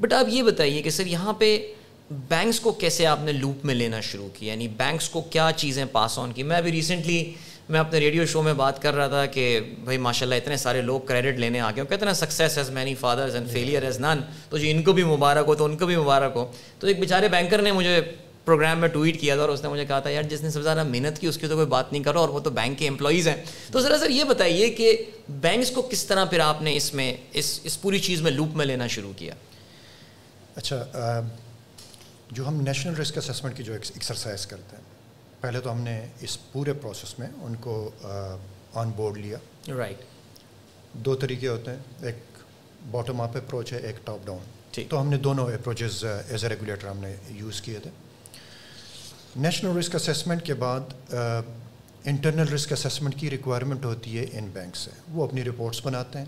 بٹ 0.00 0.12
آپ 0.12 0.26
یہ 0.28 0.42
بتائیے 0.42 0.82
کہ 0.82 0.90
سر 0.90 1.06
یہاں 1.06 1.32
پہ 1.32 1.72
بینکس 2.10 2.60
کو 2.60 2.72
کیسے 2.72 3.06
آپ 3.06 3.18
نے 3.22 3.32
لوپ 3.32 3.64
میں 3.64 3.74
لینا 3.74 4.00
شروع 4.00 4.28
کیا؟ 4.34 4.52
یعنی 4.52 4.68
بینکس 4.68 5.08
کو 5.08 5.20
کیا 5.20 5.50
چیزیں 5.56 5.84
پاس 5.92 6.18
آن 6.18 6.32
کی؟ 6.32 6.42
میں 6.42 6.56
ابھی 6.56 6.72
ریسنٹلی 6.72 7.32
میں 7.68 7.80
اپنے 7.80 7.98
ریڈیو 7.98 8.26
شو 8.26 8.42
میں 8.42 8.54
بات 8.54 8.82
کر 8.82 8.94
رہا 8.94 9.08
تھا 9.08 9.26
کہ 9.26 9.60
بھائی 9.84 9.98
ماشاء 9.98 10.26
اللہ 10.26 10.34
اتنے 10.34 10.56
سارے 10.56 10.80
لوگ 10.80 11.00
کریڈٹ 11.00 11.38
لینے 11.38 11.60
آ 11.60 11.70
گئے 11.76 11.84
کہتے 11.88 12.06
ہیں 12.06 12.12
success 12.12 12.58
has 12.58 12.70
many 12.70 12.94
fathers 12.94 13.34
and 13.34 13.50
failure 13.50 13.82
has 13.82 14.00
none 14.00 14.20
تو 14.48 14.58
جی 14.58 14.70
ان 14.70 14.82
کو 14.82 14.92
بھی 14.92 15.04
مبارک 15.04 15.44
ہو، 15.46 15.54
تو 15.54 15.64
ان 15.64 15.76
کو 15.76 15.86
بھی 15.86 15.96
مبارک 15.96 16.32
ہو۔ 16.34 16.52
تو 16.78 16.86
ایک 16.86 17.00
بیچارے 17.00 17.28
بینکر 17.28 17.62
نے 17.62 17.72
مجھے 17.72 18.00
پروگرام 18.44 18.78
میں 18.78 18.88
ٹویٹ 18.88 19.20
کیا 19.20 19.34
تھا 19.34 19.42
اور 19.42 19.50
اس 19.50 19.62
نے 19.62 19.68
مجھے 19.68 19.84
کہا 19.86 19.98
تھا 20.00 20.10
یار 20.10 20.22
جس 20.22 20.42
نے 20.42 20.48
سب 20.50 20.58
سے 20.58 20.62
زیادہ 20.62 20.84
محنت 20.84 21.18
کی 21.18 21.26
اس 21.26 21.38
کی 21.38 21.46
تو 21.48 21.54
کوئی 21.54 21.66
بات 21.66 21.92
نہیں 21.92 22.02
کرو 22.02 22.20
اور 22.20 22.28
وہ 22.28 22.40
تو 22.40 22.50
بینک 22.50 22.78
کے 22.78 22.88
امپلائیز 22.88 23.28
ہیں۔ 23.28 23.36
تو 23.72 23.80
ذرا 23.80 23.98
سر 23.98 24.10
یہ 24.10 24.24
بتائیے 24.24 24.70
کہ 24.70 25.04
بینکس 25.28 25.70
کو 25.70 25.82
کس 25.82 26.04
طرح 26.06 26.24
پھر 26.24 26.40
آپ 26.40 26.62
نے 26.62 26.76
اس 26.76 26.92
میں 26.94 27.14
اس 27.32 27.60
اس 27.64 27.80
پوری 27.80 27.98
چیز 27.98 28.22
میں 28.22 28.30
لوپ 28.30 28.56
میں 28.56 28.66
لینا 28.66 28.86
شروع 28.86 29.12
کیا؟ 29.16 29.34
اچھا 30.56 31.20
جو 32.30 32.46
ہم 32.48 32.60
نیشنل 32.60 32.96
رسک 32.96 33.18
اسسمنٹ 33.18 33.56
کی 33.56 33.62
جو 33.62 33.72
ایکسرسائز 33.72 34.46
کرتے 34.46 34.76
ہیں 34.76 34.84
پہلے 35.40 35.60
تو 35.60 35.72
ہم 35.72 35.80
نے 35.80 36.00
اس 36.20 36.36
پورے 36.52 36.72
پروسیس 36.72 37.18
میں 37.18 37.28
ان 37.42 37.54
کو 37.60 37.90
آن 38.74 38.90
بورڈ 38.96 39.18
لیا۔ 39.18 39.38
رائٹ 39.68 40.02
دو 41.04 41.14
طریقے 41.14 41.48
ہوتے 41.48 41.70
ہیں 41.70 41.78
ایک 42.02 42.16
باٹم 42.90 43.20
اپ 43.20 43.36
اپروچ 43.36 43.72
ہے 43.72 43.78
ایک 43.78 44.06
ٹاپ 44.06 44.26
ڈاؤن 44.26 44.82
تو 44.88 45.00
ہم 45.00 45.08
نے 45.08 45.16
دونوں 45.16 45.46
اپروچز 45.52 46.04
ایز 46.04 46.44
اے 46.44 46.50
ریگولیٹر 46.50 46.88
ہم 46.88 46.98
نے 46.98 47.14
یوز 47.28 47.60
کیے 47.60 47.78
تھے۔ 47.78 47.90
نیشنل 49.36 49.76
رسک 49.76 49.94
اسیسمنٹ 49.94 50.42
کے 50.42 50.54
بعد 50.54 51.14
انٹرنل 52.04 52.48
رسک 52.48 52.72
اسیسمنٹ 52.72 53.14
کی 53.16 53.30
ریکوائرمنٹ 53.30 53.84
ہوتی 53.84 54.18
ہے 54.18 54.26
ان 54.32 54.50
بینک 54.52 54.76
سے۔ 54.76 54.90
وہ 55.08 55.24
اپنی 55.24 55.44
رپورٹس 55.44 55.86
بناتے 55.86 56.18
ہیں 56.18 56.26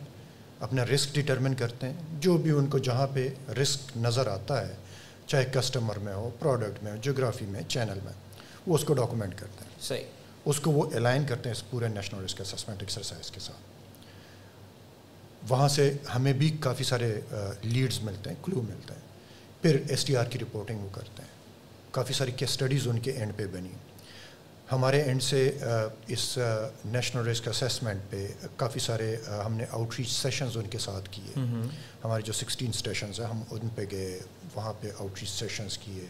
اپنا 0.60 0.86
رسک 0.86 1.14
ڈٹرمن 1.14 1.54
کرتے 1.54 1.86
ہیں۔ 1.86 1.96
جو 2.20 2.36
بھی 2.36 2.50
ان 2.50 2.66
کو 2.66 2.78
جہاں 2.78 3.06
پہ 3.14 3.28
رسک 3.62 3.96
نظر 3.96 4.26
آتا 4.26 4.68
ہے 4.68 4.74
چاہے 5.26 5.44
کسٹمر 5.44 5.98
میں 5.98 6.14
ہو 6.14 6.30
پروڈکٹ 6.38 6.82
میں 6.82 6.92
ہو 6.92 6.96
جغرافی 7.02 7.46
میں 7.46 7.62
چینل 7.68 7.98
میں 8.04 8.12
وہ 8.66 8.74
اس 8.74 8.84
کو 8.84 8.94
ڈاکومنٹ 8.94 9.34
کرتے 9.38 9.64
ہیں۔ 9.64 9.70
صحیح۔ 9.80 10.04
اس 10.44 10.60
کو 10.60 10.70
وہ 10.70 10.90
الائن 10.94 11.26
کرتے 11.26 11.48
ہیں 11.48 11.56
اس 11.56 11.70
پورے 11.70 11.88
نیشنل 11.88 12.24
رسک 12.24 12.40
اسسمنٹ 12.40 12.80
ایکسرسائز 12.80 13.30
کے 13.30 13.40
ساتھ۔ 13.40 13.58
وہاں 15.52 15.68
سے 15.68 15.96
ہمیں 16.14 16.32
بھی 16.32 16.56
کافی 16.60 16.84
سارے 16.84 17.20
لیڈز 17.62 18.00
ملتے 18.02 18.30
ہیں 18.30 18.36
کلو 18.42 18.62
ملتے 18.62 18.94
ہیں۔ 18.94 19.00
پھر 19.62 19.82
ایس 19.88 20.04
ٹی 20.04 20.16
آر 20.16 20.24
کی 20.24 20.38
رپورٹنگ 20.38 20.78
وہ 20.78 20.88
کرتے 20.92 21.22
ہیں۔ 21.22 21.31
کافی 21.92 22.14
ساری 22.14 22.32
کیس 22.32 22.50
اسٹڈیز 22.50 22.86
ان 22.88 22.98
کے 22.98 23.10
اینڈ 23.10 23.32
پہ 23.36 23.46
بنی۔ 23.52 23.72
ہمارے 24.72 25.00
اینڈ 25.02 25.22
سے 25.22 25.58
اس 26.08 26.38
نیشنل 26.84 27.26
رسک 27.26 27.48
اسیسمنٹ 27.48 28.10
پہ 28.10 28.26
کافی 28.56 28.80
سارے 28.80 29.16
ہم 29.46 29.54
نے 29.54 29.64
آؤٹ 29.70 29.94
ریچ 29.98 30.10
سیشنز 30.10 30.56
ان 30.56 30.66
کے 30.66 30.78
ساتھ 30.78 31.08
کیے۔ 31.10 31.40
ہمارے 32.04 32.22
جو 32.22 32.32
سکسٹین 32.32 32.70
اسٹیشنز 32.74 33.20
ہیں 33.20 33.26
ہم 33.26 33.42
ان 33.50 33.68
پہ 33.74 33.84
گئے 33.90 34.18
وہاں 34.54 34.72
پہ 34.80 34.90
آؤٹ 34.98 35.20
ریچ 35.20 35.30
سیشنز 35.30 35.78
کیے۔ 35.78 36.06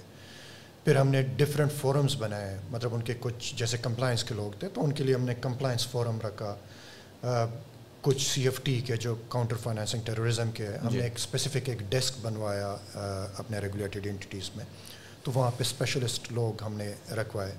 پھر 0.85 0.97
ہم 0.97 1.09
نے 1.09 1.23
ڈفرینٹ 1.37 1.73
فورمز 1.73 2.17
بنائے۔ 2.19 2.57
مطلب 2.71 2.95
ان 2.95 3.03
کے 3.03 3.15
کچھ 3.21 3.55
جیسے 3.57 3.79
کمپلائنس 3.79 4.25
کے 4.25 4.35
لوگ 4.35 4.59
تھے 4.61 4.69
تو 4.75 4.85
ان 4.85 4.93
کے 4.93 5.05
لیے 5.05 5.15
ہم 5.15 5.25
نے 5.25 5.35
کمپلائنس 5.41 5.87
فورم 5.87 6.21
رکھا۔ 6.21 6.55
کچھ 8.03 8.27
سی 8.29 8.43
ایف 8.45 8.63
ٹی 8.63 8.81
کے 8.81 8.97
جو 8.97 9.15
کاؤنٹر 9.29 9.57
فائنینسنگ 9.57 10.03
ٹیررزم 10.05 10.51
کے 10.51 10.67
ہم 10.83 10.95
نے 10.95 11.03
ایک 11.05 11.15
اسپیسیفک 11.17 11.69
ایک 11.69 11.83
ڈیسک 11.89 12.19
بنوایا 12.23 12.75
اپنے 13.39 13.59
ریگولیٹڈ 13.59 14.07
انٹیٹیز 14.07 14.51
میں۔ 14.57 14.65
تو 15.23 15.31
وہاں 15.35 15.51
پہ 15.51 15.61
اسپیشلسٹ 15.61 16.33
لوگ 16.33 16.63
ہم 16.63 16.75
نے 16.75 16.93
رکھوائے۔ 17.15 17.53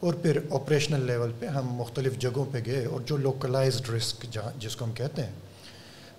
اور 0.00 0.14
پھر 0.14 0.38
آپریشنل 0.50 1.06
لیول 1.06 1.32
پہ 1.38 1.46
ہم 1.46 1.66
مختلف 1.66 2.18
جگہوں 2.18 2.44
پہ 2.52 2.58
گئے 2.66 2.84
اور 2.84 3.00
جو 3.00 3.16
لوکلائزڈ 3.16 3.88
رسک 3.90 4.26
جہاں 4.30 4.50
جس 4.60 4.76
کو 4.76 4.84
ہم 4.84 4.92
کہتے 4.92 5.22
ہیں 5.22 5.32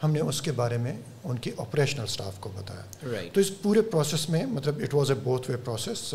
ہم 0.03 0.12
نے 0.12 0.19
اس 0.19 0.41
کے 0.41 0.51
بارے 0.51 0.77
میں 0.77 0.98
ان 1.24 1.38
کی 1.38 1.51
آپریشنل 1.57 2.03
اسٹاف 2.03 2.39
کو 2.39 2.50
بتایا۔ 2.55 3.07
تو 3.34 3.41
اس 3.41 3.51
پورے 3.62 3.81
پروسیس 3.81 4.29
میں 4.29 4.46
مطلب 4.46 4.79
it 4.84 4.93
was 4.93 5.12
a 5.12 5.15
both 5.24 5.50
way 5.50 5.57
process 5.57 6.13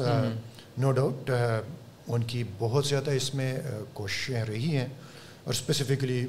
no 0.79 0.93
doubt 0.93 1.31
ان 2.09 2.23
کی 2.23 2.45
بہت 2.59 2.87
زیادہ 2.87 3.11
اس 3.11 3.35
میں 3.35 3.59
کوششیں 3.93 4.45
رہی 4.45 4.77
ہیں۔ 4.77 4.87
اور 5.45 5.55
اسپیسیفکلی 5.55 6.27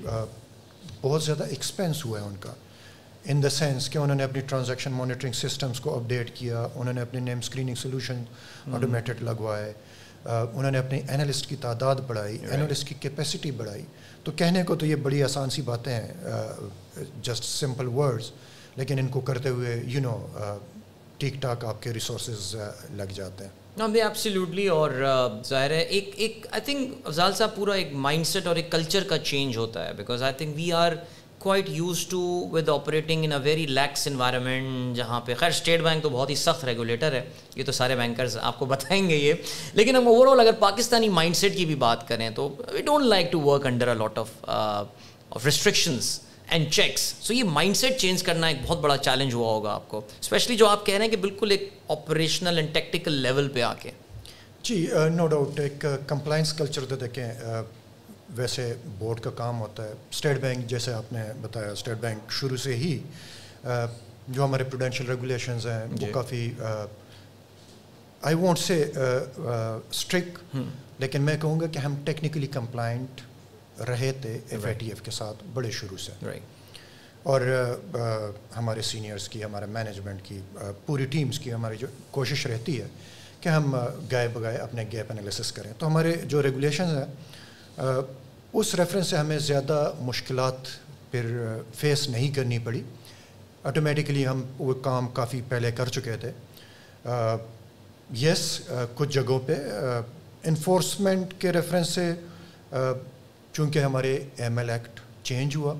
بہت 1.01 1.23
زیادہ 1.23 1.43
ایکسپینس 1.43 2.05
ہوا 2.05 2.21
ہے 2.21 2.25
ان 2.25 2.35
کا۔ 2.39 2.53
ان 3.25 3.41
دا 3.43 3.49
سینس 3.49 3.89
کہ 3.89 3.97
انہوں 3.97 4.15
نے 4.15 4.23
اپنی 4.23 4.41
ٹرانزیکشن 4.41 4.91
مانیٹرنگ 4.91 5.33
سسٹمس 5.33 5.79
کو 5.79 5.95
اپڈیٹ 5.97 6.35
کیا 6.35 6.67
انہوں 6.75 6.93
نے 6.93 7.01
اپنے 7.01 7.19
نیم 7.19 7.37
اسکریننگ 7.37 7.75
سولوشن 7.75 8.23
آٹومیٹڈ 8.73 9.21
لگوائے۔ 9.23 9.71
انہوں 10.25 10.71
نے 10.71 10.77
اپنی 10.77 10.99
انالسٹ 11.09 11.47
کی 11.49 11.55
تعداد 11.61 11.95
بڑھائی 12.07 12.37
انالسٹ 12.51 12.87
کی 12.87 12.95
کیپیسٹی 12.99 13.51
بڑھائی۔ 13.51 13.83
تو 14.23 14.31
کہنے 14.31 14.63
کو 14.63 14.75
تو 14.75 14.85
یہ 14.85 14.95
بڑی 15.03 15.23
آسان 15.23 15.49
سی 15.49 15.61
باتیں 15.61 15.93
ہیں 15.93 17.03
جسٹ 17.23 17.43
سمپل 17.45 17.87
ورڈز 17.95 18.31
لیکن 18.75 18.99
ان 18.99 19.07
کو 19.07 19.21
کرتے 19.21 19.49
ہوئے 19.49 19.81
یو 19.85 20.01
نو 20.01 20.17
ٹھیک 21.17 21.41
ٹھاک 21.41 21.65
آپ 21.65 21.81
کے 21.83 21.93
ریسورسز 21.93 22.55
لگ 22.95 23.11
جاتے 23.15 23.43
ہیں۔ 23.43 23.51
ایپسلیوٹلی 23.77 24.67
اور 24.67 24.91
ظاہر 25.47 25.71
ہے 25.71 25.79
ایک 25.79 26.09
ایک 26.15 26.45
آئی 26.51 26.61
تھنک 26.65 27.07
افضال 27.07 27.33
صاحب 27.35 27.55
پورا 27.55 27.73
ایک 27.73 27.93
مائنڈ 28.05 28.27
سیٹ 28.27 28.47
اور 28.47 28.55
ایک 28.55 28.71
کلچر 28.71 29.03
کا 29.09 29.17
چینج 29.17 29.57
ہوتا 29.57 29.87
ہے 29.87 29.93
because 29.93 30.23
I 30.23 30.33
think 30.37 30.55
we 30.55 30.71
are 30.71 30.91
quite 31.43 31.69
used 31.69 32.05
to 32.07 32.19
with 32.51 32.69
operating 32.69 33.23
in 33.23 33.31
a 33.31 33.37
very 33.43 33.65
lax 33.65 34.07
environment 34.07 34.95
جہاں 34.95 35.19
پہ 35.19 35.35
خیر 35.35 35.49
اسٹیٹ 35.49 35.81
بینک 35.81 36.03
تو 36.03 36.09
بہت 36.09 36.29
ہی 36.29 36.35
سخت 36.35 36.65
ریگولیٹر 36.65 37.13
ہے۔ 37.13 37.23
یہ 37.55 37.63
تو 37.63 37.71
سارے 37.71 37.95
بینکرز 37.95 38.37
آپ 38.41 38.59
کو 38.59 38.65
بتائیں 38.73 39.09
گے 39.09 39.15
یہ۔ 39.15 39.33
لیکن 39.73 39.95
ہم 39.95 40.07
اوور 40.07 40.27
آل 40.27 40.39
اگر 40.39 40.51
پاکستانی 40.59 41.09
مائنڈ 41.09 41.35
سیٹ 41.35 41.55
کی 41.57 41.65
بھی 41.65 41.75
بات 41.75 42.07
کریں 42.07 42.29
تو 42.29 42.55
we 42.71 42.81
don't 42.81 43.05
like 43.05 43.31
to 43.31 43.39
work 43.41 43.65
under 43.65 43.87
a 43.87 43.93
lot 43.93 44.17
of 44.17 44.29
of 44.43 45.45
restrictions 45.45 46.19
and 46.49 46.71
checks 46.71 47.13
so 47.21 47.33
یہ 47.33 47.43
مائنڈ 47.43 47.77
سیٹ 47.77 47.97
چینج 47.97 48.23
کرنا 48.23 48.47
ایک 48.47 48.57
بہت 48.67 48.77
بڑا 48.77 48.97
چیلنج 48.97 49.33
ہوا 49.33 49.47
ہوگا 49.47 49.73
آپ 49.73 49.89
کو۔ 49.89 50.01
اسپیشلی 50.21 50.55
جو 50.55 50.67
آپ 50.67 50.85
کہہ 50.85 50.95
رہے 50.95 51.05
ہیں 51.05 51.11
کہ 51.11 51.17
بالکل 51.17 51.51
ایک 51.51 51.69
آپریشنل 51.89 52.57
اینڈ 52.57 52.73
ٹیکٹیکل 52.73 53.13
لیول 53.13 53.49
پہ 53.49 53.61
آ 53.61 53.73
کے۔ 53.73 53.91
جی 54.63 54.87
uh, 54.95 55.09
نو 55.09 55.27
ڈاؤٹ 55.27 55.59
ایک 55.59 55.85
uh, 55.85 55.95
کمپلائنس 56.07 56.53
کلچر 56.53 56.85
تو 56.85 56.95
دیکھیں 56.95 57.31
uh, 57.45 57.61
ویسے 58.35 58.73
بورڈ 58.99 59.19
کا 59.19 59.29
کام 59.35 59.59
ہوتا 59.59 59.83
ہے۔ 59.83 59.93
اسٹیٹ 60.11 60.39
بینک 60.41 60.67
جیسے 60.69 60.93
آپ 60.93 61.13
نے 61.13 61.23
بتایا 61.41 61.71
اسٹیٹ 61.71 61.97
بینک 62.01 62.31
شروع 62.31 62.57
سے 62.57 62.75
ہی 62.75 62.97
جو 64.27 64.43
ہمارے 64.43 64.63
پروڈینشیل 64.63 65.09
ریگولیشنز 65.09 65.67
ہیں 65.67 65.83
وہ 65.91 65.97
جی۔ 65.97 66.11
کافی 66.13 66.49
آئی 68.21 68.35
وونٹ 68.35 68.59
سے 68.59 68.83
اسٹرک 68.95 70.55
لیکن 70.99 71.21
میں 71.21 71.37
کہوں 71.37 71.59
گا 71.59 71.67
کہ 71.67 71.79
ہم 71.79 71.95
ٹیکنیکلی 72.05 72.47
کمپلائنٹ 72.47 73.21
رہے 73.87 74.11
تھے 74.21 74.37
ایف 74.49 74.65
آئی 74.65 74.73
ٹی 74.73 74.87
ایف 74.89 75.01
کے 75.01 75.11
ساتھ 75.11 75.43
بڑے 75.53 75.71
شروع 75.71 75.97
سے۔ 75.97 76.11
اور 77.23 77.41
ہمارے 78.55 78.81
سینئرس 78.81 79.27
کی 79.29 79.43
ہمارے 79.43 79.65
مینجمنٹ 79.65 80.21
کی 80.23 80.39
پوری 80.85 81.05
ٹیمز 81.05 81.39
کی 81.39 81.53
ہماری 81.53 81.77
جو 81.77 81.87
کوشش 82.11 82.45
رہتی 82.47 82.79
ہے 82.81 82.87
کہ 83.41 83.49
ہم 83.49 83.75
گائے 84.11 84.27
بگائے 84.33 84.57
اپنے 84.57 84.85
گیپ 84.91 85.11
انالیسس 85.11 85.51
کریں۔ 85.51 85.71
تو 85.77 85.87
ہمارے 85.87 86.13
جو 86.25 86.43
ریگولیشنز 86.43 86.97
ہیں 86.97 88.01
اس 88.53 88.73
ریفرنس 88.75 89.07
سے 89.07 89.17
ہمیں 89.17 89.37
زیادہ 89.39 89.91
مشکلات 89.99 90.67
پھر 91.11 91.25
فیس 91.75 92.07
نہیں 92.09 92.33
کرنی 92.35 92.57
پڑی۔ 92.63 92.81
آٹومیٹکلی 93.63 94.25
ہم 94.27 94.41
وہ 94.57 94.73
کام 94.83 95.07
کافی 95.13 95.41
پہلے 95.49 95.71
کر 95.71 95.89
چکے 95.89 96.15
تھے۔ 96.21 96.31
یس 98.21 98.61
کچھ 98.95 99.09
جگہوں 99.09 99.39
پہ 99.45 99.55
انفورسمنٹ 100.43 101.33
کے 101.39 101.51
ریفرنس 101.51 101.89
سے 101.89 102.11
چونکہ 103.53 103.79
ہمارے 103.79 104.13
ایم 104.37 104.57
ایل 104.57 104.69
ایکٹ 104.69 104.99
چینج 105.23 105.55
ہوا، 105.55 105.73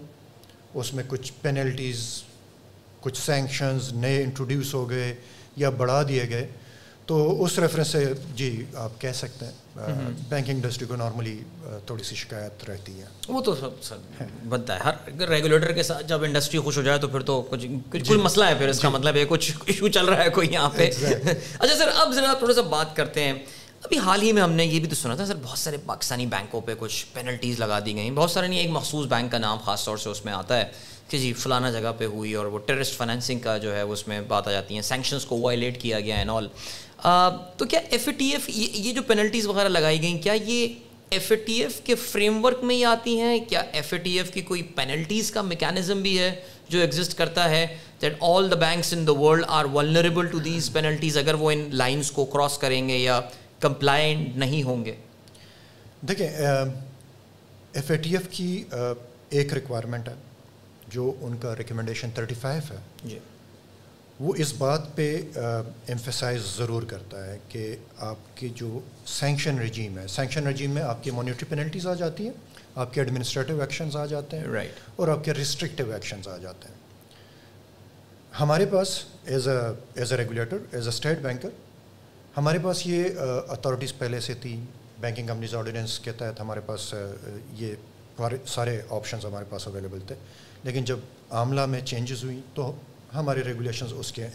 اس 0.74 0.94
میں 0.94 1.04
کچھ 1.08 1.32
پینلٹیز 1.42 2.04
کچھ 3.02 3.22
سینکشنز 3.22 3.92
نئے 3.94 4.22
انٹروڈیوس 4.24 4.74
ہو 4.74 4.90
گئے 4.90 5.14
یا 5.56 5.70
بڑھا 5.70 6.02
دیے 6.10 6.30
گئے۔ 6.30 6.48
تو 7.06 7.44
اس 7.44 7.60
ریفرنس 7.60 7.88
سے 7.88 8.14
جی 8.36 8.66
آپ 8.76 9.02
کہہ 9.02 9.12
سکتے 9.12 9.46
ہیں 9.46 9.52
بینکنگ 10.30 10.56
انڈسٹری 10.56 10.88
کو 10.88 10.96
نارملی 10.96 11.40
تھوڑی 11.86 12.04
سی 12.04 12.16
شکایت 12.16 12.70
رہتی 12.70 13.00
ہے۔ 13.00 13.06
وہ 13.28 13.42
تو 13.42 13.56
سب 13.56 13.70
سب 13.82 14.24
بنتا 14.50 14.76
ہے۔ 14.76 14.80
ہر 14.84 14.94
ریگولیٹر 15.30 15.72
کے 15.72 15.84
ساتھ 15.84 16.08
جب 16.08 16.24
انڈسٹری 16.24 16.60
خوش 16.60 16.78
ہو 16.78 16.82
جائے 16.82 17.00
تو 17.00 17.08
پھر 17.08 17.20
تو 17.20 17.42
کچھ 17.42 17.66
کچھ 17.90 18.08
کوئی 18.08 18.20
مسئلہ 18.22 18.46
ہے 18.46 18.56
پھر 18.56 18.68
اس 18.68 18.80
کا 18.80 18.88
جی۔ 18.90 18.94
مطلب 18.94 19.16
ہے 19.16 19.26
کچھ 19.30 19.52
ایشو 19.66 19.88
چل 19.88 20.06
رہا 20.06 20.24
ہے 20.24 20.30
کوئی 20.30 20.52
یہاں 20.54 20.70
پہ۔ 20.70 20.90
اچھا 21.60 21.76
سر 21.78 21.90
اب 21.96 22.12
ذرا 22.12 22.34
تھوڑا 22.34 22.54
سا 22.54 22.62
بات 22.62 22.96
کرتے 22.96 23.24
ہیں۔ 23.24 23.34
ابھی 23.84 23.98
حال 23.98 24.22
ہی 24.22 24.32
میں 24.32 24.42
ہم 24.42 24.52
نے 24.52 24.66
یہ 24.66 24.80
بھی 24.80 24.90
تو 24.90 24.96
سنا 24.96 25.16
تھا 25.16 25.26
سر 25.26 25.36
بہت 25.44 25.58
سارے 25.58 25.78
پاکستانی 25.86 26.26
بینکوں 26.26 26.62
پہ 26.62 26.74
کچھ 26.80 27.06
پینلٹیز 27.14 27.60
لگا 27.60 27.80
دی 27.80 27.96
گئیں۔ 27.96 28.12
بہت 28.12 28.32
سارے 28.32 28.48
نہیں 28.48 28.60
ایک 28.60 28.70
مخصوص 28.70 29.06
بینک 29.06 29.32
کا 29.32 29.38
نام 29.38 29.58
خاص 29.58 29.86
طور 29.86 29.98
سے 29.98 30.10
اس 30.10 30.26
میں 30.26 30.34
آتا 30.34 30.58
ہے 30.58 30.72
کہ 31.08 31.18
جی 31.18 31.34
فلانا 31.34 31.72
جگہ 31.72 31.92
پہ 31.98 32.06
ہوئی 32.06 32.34
اور 32.34 32.46
وہ 32.46 32.60
ٹیرسٹ 32.60 32.98
فائنینسنگ 32.98 33.40
کا 33.40 33.58
جو 33.58 33.76
ہے 33.76 33.82
اس 33.82 34.08
میں 34.08 34.22
بات 34.22 34.48
آ 34.48 34.52
جاتی 34.52 34.76
ہیں۔ 34.76 34.82
سینکشنس 34.82 35.26
کو 35.26 35.40
وائلیٹ 35.40 35.82
کیا 35.82 36.00
گیا 36.00 36.16
اینڈ 36.16 36.30
آل 36.30 36.48
تو 37.04 37.66
کیا 37.66 37.80
ایف 37.90 38.08
اے 38.08 38.14
ٹی 38.18 38.30
ایف 38.32 38.50
یہ 38.50 38.92
جو 38.94 39.02
پینلٹیز 39.08 39.48
وغیرہ 39.48 39.70
لگائی 39.70 40.02
گئیں 40.02 40.22
کیا 40.24 40.34
یہ 40.34 40.68
ایف 41.10 41.32
اے 41.32 41.36
ٹی 41.38 41.54
ایف 41.64 41.80
کے 41.86 41.96
فریم 41.96 42.44
ورک 42.46 42.64
میں 42.64 42.76
ہی 42.76 42.84
آتی 42.86 43.20
ہیں؟ 43.20 43.38
کیا 43.50 43.60
ایف 43.72 43.92
اے 43.94 44.00
ٹی 44.04 44.18
ایف 44.18 44.32
کی 44.34 44.42
کوئی 44.42 44.62
پینلٹیز 44.76 45.32
کا 45.32 45.42
میکینزم 45.42 46.02
بھی 46.02 46.18
ہے 46.20 46.34
جو 46.70 46.80
ایگزسٹ 46.80 47.18
کرتا 47.18 47.50
ہے 47.50 47.66
that 48.02 48.14
all 48.22 48.50
the 48.52 48.56
banks 48.60 48.94
in 48.94 49.06
the 49.08 49.14
world 49.20 49.46
are 49.48 49.66
vulnerable 49.74 50.28
to 50.28 50.40
these 50.46 50.72
penalties 50.74 51.18
اگر 51.18 51.34
وہ 51.40 51.52
ان 51.52 51.68
لائنس 51.72 52.12
کو 52.12 52.26
کراس 52.34 52.58
کریں 52.58 52.88
گے 52.90 52.98
یا 52.98 53.20
کمپلائنٹ 53.60 54.38
نہیں 54.38 54.64
ہوں 54.64 54.86
گے؟ 54.86 54.96
دیکھیں 56.08 56.28
ایف 56.28 57.92
اے 57.92 57.98
ٹی 57.98 58.16
ایف 58.16 58.28
کی 58.32 58.64
ایک 59.30 59.54
ریکوائرمنٹ 59.54 60.08
ہے 60.08 60.14
جو 60.88 61.12
ان 61.22 61.38
کا 61.38 61.56
ریکمنڈیشن 61.56 62.10
تھرٹی 62.16 62.36
فائیو 62.42 62.62
ہے۔ 62.72 62.80
جی۔ 63.06 63.20
وہ 64.20 64.34
اس 64.38 64.54
بات 64.58 64.82
پہ 64.96 65.22
ایمفیسائز 65.88 66.42
ضرور 66.58 66.84
کرتا 66.84 67.26
ہے 67.26 67.38
کہ 67.50 67.76
آپ 67.98 68.16
کی 68.36 68.50
جو 68.50 68.80
سینکشن 69.06 69.60
رجیم 69.60 69.98
ہے 69.98 70.08
سینکشن 70.08 70.48
رجیم 70.48 70.72
میں 70.72 70.82
آپ 70.82 71.04
کی 71.04 71.12
مانیٹری 71.12 71.46
پینلٹیز 71.50 71.88
آ 71.88 71.94
جاتی 71.94 72.24
ہیں 72.24 72.34
آپ 72.76 72.94
کے 72.94 73.02
ایڈمنسٹریٹو 73.02 73.62
ایکشنز 73.62 73.96
آ 73.96 74.06
جاتے 74.06 74.38
ہیں 74.38 74.46
رائٹ 74.46 74.72
اور 74.96 75.08
آپ 75.08 75.24
کے 75.24 75.34
ریسٹرکٹیو 75.34 75.92
ایکشنز 75.92 76.28
آ 76.28 76.38
جاتے 76.38 76.68
ہیں۔ 76.68 76.76
ہمارے 78.40 78.66
پاس 78.66 79.00
as 79.26 79.48
a 79.48 79.56
as 79.96 80.12
a 80.12 80.18
regulator 80.18 80.58
as 80.72 80.84
a 80.84 80.90
State 80.90 81.20
banker 81.20 81.50
ہمارے 82.38 82.60
پاس 82.64 82.88
یہ 82.88 83.04
اتھارٹیز 83.48 83.98
پہلے 83.98 84.20
سے 84.20 84.34
تھی 84.34 84.60
بینکنگ 85.00 85.28
کمپنیز 85.28 85.56
آرڈیننس 85.56 86.00
کے 86.00 86.12
تحت 86.12 86.42
ہمارے 86.42 86.60
پاس 86.66 86.94
یہ 87.52 87.76
سارے 88.46 88.82
آپشنز 88.90 89.26
ہمارے 89.26 89.46
پاس 89.50 89.68
اویلیبل 89.68 90.00
تھے۔ 90.08 90.16
لیکن 90.64 90.84
جب 90.84 91.00
عاملہ 91.30 91.66
میں 91.66 91.82
چینجز 91.82 92.24
ہوئی 92.24 92.42
تو 92.54 92.76
ہمارے 93.16 93.44
ریگولیشنز 93.44 93.94
اس 93.96 94.12
کے 94.12 94.28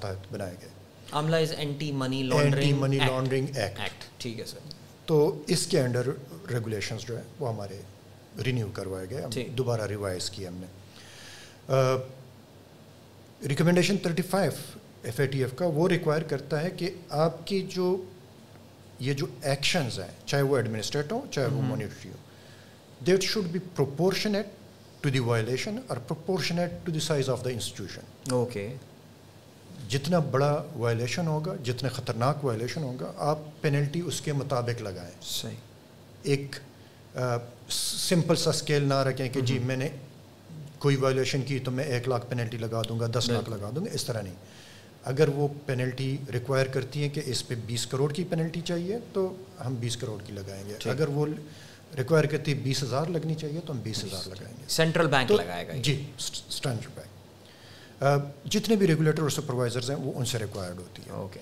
تحت 0.00 0.32
بنائے 0.32 0.54
گئے۔ 0.60 0.68
AML 1.12 1.36
is 1.36 1.52
anti 1.52 1.92
money 1.92 2.22
anti 2.32 2.72
money 2.72 2.98
laundering 2.98 3.46
act 3.56 4.04
ٹھیک 4.20 4.40
ہے 4.40 4.44
سر۔ 4.44 4.58
تو 5.06 5.42
اس 5.46 5.66
کے 5.66 5.80
انڈر 5.80 6.06
ریگولیشنز 6.50 7.00
جو 7.00 7.16
ہے 7.18 7.22
وہ 7.38 7.48
ہمارے 7.48 7.80
رینیو 8.44 8.68
کروائے 8.72 9.06
گئے۔ 9.10 9.44
دوبارہ 9.44 9.86
ریوائز 9.86 10.30
کی 10.30 10.46
ہم 10.48 10.54
نے۔ 10.54 10.66
Recommendation 13.48 13.98
thirty 13.98 14.22
five 14.22 14.52
F 15.02 15.20
A 15.20 15.26
T 15.26 15.38
F 15.42 15.50
کا 15.56 15.66
وہ 15.66 15.88
ریکوائر 15.88 16.22
کرتا 16.22 16.62
ہے 16.62 16.70
کہ 16.70 16.90
آپ 17.10 17.46
کی 17.46 17.66
جو 17.68 18.04
یہ 18.98 19.12
جو 19.12 19.26
ایکشنز 19.42 19.98
ہیں 20.00 20.26
چاہے 20.26 20.42
وہ 20.42 20.56
ایڈمنسٹریٹ 20.56 21.12
ہوں 21.12 21.32
چاہے 21.32 21.46
وہ 21.46 21.62
monetary 21.62 22.10
who 22.10 22.16
that 23.06 23.22
should 23.22 23.44
be 23.44 23.58
proportionate 23.76 24.46
to 25.00 25.08
the 25.08 25.18
violation 25.18 25.78
اور 25.86 25.96
proportionate 25.96 26.70
to 26.84 26.92
the 26.92 27.00
size 27.00 27.30
of 27.30 27.44
the 27.44 27.50
institution 27.50 28.32
okay 28.32 28.74
جتنا 29.88 30.18
بڑا 30.18 30.64
وائلیشن 30.76 31.26
ہوگا 31.26 31.54
جتنا 31.64 31.88
خطرناک 31.88 32.44
وائلیشن 32.44 32.82
ہوگا 32.82 33.12
آپ 33.16 33.38
پینلٹی 33.60 34.00
اس 34.00 34.20
کے 34.20 34.32
مطابق 34.32 34.82
لگائیں۔ 34.82 35.10
صحیح۔ 35.22 35.56
ایک 36.22 36.56
سمپل 38.08 38.36
سا 38.36 38.50
اسکیل 38.50 38.84
نہ 38.84 38.94
رکھیں 38.94 39.28
کہ 39.28 39.40
جی 39.40 39.58
میں 39.58 39.76
نے 39.76 39.88
کوئی 40.78 40.96
وائلیشن 40.96 41.42
کی 41.42 41.58
تو 41.58 41.70
میں 41.70 41.84
ایک 41.84 42.08
لاکھ 42.08 42.26
پینلٹی 42.28 42.56
لگا 42.56 42.82
دوں 42.88 43.00
گا 43.00 43.06
دس 43.18 43.28
لاکھ 43.28 43.50
لگا 43.50 43.70
دوں 43.76 43.86
گا 43.86 43.90
اس 43.92 44.04
طرح 44.04 44.22
نہیں۔ 44.22 44.34
اگر 45.04 45.28
وہ 45.28 45.48
پینلٹی 45.66 46.16
ریکوائر 46.32 46.66
کرتی 46.66 47.02
ہے 47.02 47.08
کہ 47.08 47.20
اس 47.26 47.48
پہ 47.48 47.54
بیس 47.66 47.86
کروڑ 47.86 48.12
کی 48.12 48.24
پینلٹی 48.24 48.60
چاہیے 48.60 48.98
تو 49.12 49.34
ہم 49.66 49.74
بیس 49.74 49.96
کروڑ 49.96 50.18
کی 50.26 50.32
لگائیں 50.32 50.64
گے۔ 50.68 50.90
اگر 50.90 51.08
وہ 51.08 51.26
ریکوائر 51.96 52.26
کرتی 52.26 52.54
بیس 52.54 52.82
ہزار 52.82 53.06
لگنی 53.06 53.34
چاہیے 53.34 53.60
تو 53.66 53.72
ہم 53.72 53.78
بیس 53.82 54.04
ہزار 54.04 54.28
لگائیں 54.28 54.54
گے 54.58 54.64
سینٹرل 54.68 55.06
بینک 55.06 55.32
لگائے 55.32 55.66
گا 55.68 55.76
جی 55.82 56.02
اسٹینڈرڈ 56.18 56.90
بینک 56.94 58.48
جتنے 58.50 58.76
بھی 58.76 58.86
ریگولیٹر 58.86 59.22
اور 59.22 59.30
سپروائزرز 59.30 59.90
ہیں 59.90 59.96
وہ 59.96 60.12
ان 60.16 60.24
سے 60.24 60.38
ریکوائرڈ 60.38 60.78
ہوتی 60.78 61.02
ہے 61.06 61.10
اوکے 61.12 61.40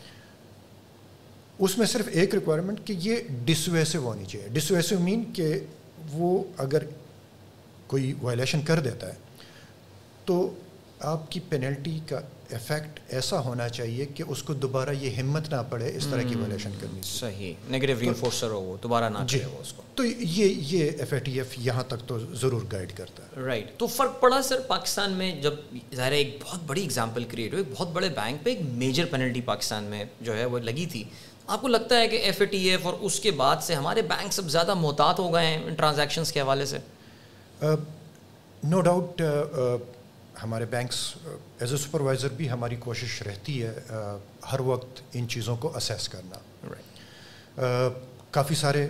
اس 1.59 1.77
میں 1.79 1.87
صرف 1.87 2.09
ایک 2.13 2.35
ریکوائرمنٹ 2.35 2.87
کہ 2.87 2.95
یہ 2.99 3.29
ڈسویسو 3.45 3.99
ہونی 3.99 4.25
چاہیے 4.25 4.49
ڈسویسو 4.49 4.99
مین 4.99 5.25
کہ 5.33 5.53
وہ 6.13 6.43
اگر 6.57 6.85
کوئی 7.87 8.13
وائلیشن 8.23 8.63
کر 8.63 8.81
دیتا 8.81 9.09
ہے 9.09 9.27
تو 10.25 10.39
آپ 11.01 11.31
کی 11.33 11.41
پینلٹی 11.49 11.99
کا 12.07 12.21
افیکٹ 12.51 13.01
ایسا 13.09 13.41
ہونا 13.41 13.69
چاہیے 13.69 14.05
کہ 14.05 14.25
اس 14.29 14.43
کو 14.43 14.53
دوبارہ 14.53 14.91
یہ 14.91 15.11
ہمت 15.11 15.49
نہ 15.51 15.57
پڑے 15.69 15.93
اس 15.97 16.07
طرح 16.11 16.23
کی 16.23 16.35
وائلیشن 16.35 16.71
کرنی 16.81 17.01
صحیح۔ 17.05 17.53
نیگیٹو 17.69 17.93
رینفورسر 18.01 18.51
ہو 18.51 18.61
وہ 18.61 18.77
دوبارہ 18.83 19.09
نہ 19.09 19.19
جی 19.27 19.41
اس 19.61 19.73
کو۔ 19.73 19.83
تو 19.95 20.05
یہ 20.05 20.55
یہ 20.59 20.91
ایف 20.99 21.13
اے 21.13 21.19
ٹی 21.19 21.39
ایف 21.39 21.55
یہاں 21.59 21.83
تک 21.83 22.07
تو 22.07 22.19
ضرور 22.35 22.63
گائیڈ 22.73 22.93
کرتا 22.97 23.23
ہے۔ 23.23 23.41
رائٹ 23.41 23.77
تو 23.79 23.87
فرق 23.87 24.21
پڑا 24.21 24.43
سر 24.43 24.61
پاکستان 24.61 25.13
میں 25.13 25.43
جب 25.43 25.55
ظاہر 25.95 26.13
ایک 26.13 26.39
بہت 26.45 26.61
بڑی 26.67 26.85
اگزامپل 26.85 27.25
کریٹ 27.25 27.53
ہوئی 27.53 27.65
بہت 27.77 27.89
بڑے 27.89 28.09
بینک 28.09 28.45
پہ 28.45 28.51
ایک 28.51 28.61
میجر 28.63 29.05
پینلٹی 29.11 29.41
پاکستان 29.41 29.85
میں 29.85 30.05
جو 30.21 30.37
ہے 30.37 30.45
وہ 30.45 30.59
لگی 30.59 30.87
تھی۔ 30.87 31.05
آپ 31.47 31.61
کو 31.61 31.69
لگتا 31.69 32.01
ہے 32.01 32.09
کہ 32.09 32.17
ایف 32.17 32.41
اے 32.41 32.47
ٹی 32.47 32.71
ایف 32.71 32.87
اور 32.87 32.95
اس 33.01 33.21
کے 33.21 33.31
بعد 33.31 33.57
سے 33.63 33.75
ہمارے 33.75 34.03
بینک 34.03 34.33
سب 34.33 34.49
زیادہ 34.51 34.75
محتاط 34.75 35.19
ہو 35.19 35.35
گئے 35.35 35.47
ہیں 35.47 35.71
ٹرانزیکشنس 35.77 36.33
کے 36.33 36.41
حوالے 36.41 36.67
سے؟ 36.67 36.79
نو 38.65 38.81
ڈاؤٹ 38.81 39.23
ہمارے 40.43 40.65
بینکس 40.71 40.97
ایز 41.61 41.73
اے 41.73 41.79
سپروائزر 41.79 42.29
بھی 42.37 42.51
ہماری 42.51 42.77
کوشش 42.81 43.23
رہتی 43.23 43.63
ہے 43.63 43.73
ہر 44.53 44.61
وقت 44.61 45.01
ان 45.13 45.29
چیزوں 45.29 45.57
کو 45.57 45.77
اسیس 45.77 46.09
کرنا۔ 46.09 46.39
کافی 48.31 48.55
سارے 48.55 48.87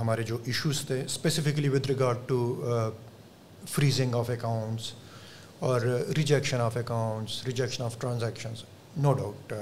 ہمارے 0.00 0.22
جو 0.22 0.38
ایشوز 0.44 0.80
تھے 0.86 1.02
specifically 1.02 1.68
with 1.68 1.86
regard 1.86 2.16
to 2.26 2.38
freezing 3.68 4.14
of 4.14 4.30
accounts 4.30 4.92
اور 5.58 5.80
rejection 6.16 6.60
of 6.60 6.76
accounts 6.76 7.44
rejection 7.46 7.84
of 7.84 7.98
transactions 8.00 8.62
no 8.96 9.12
doubt 9.12 9.52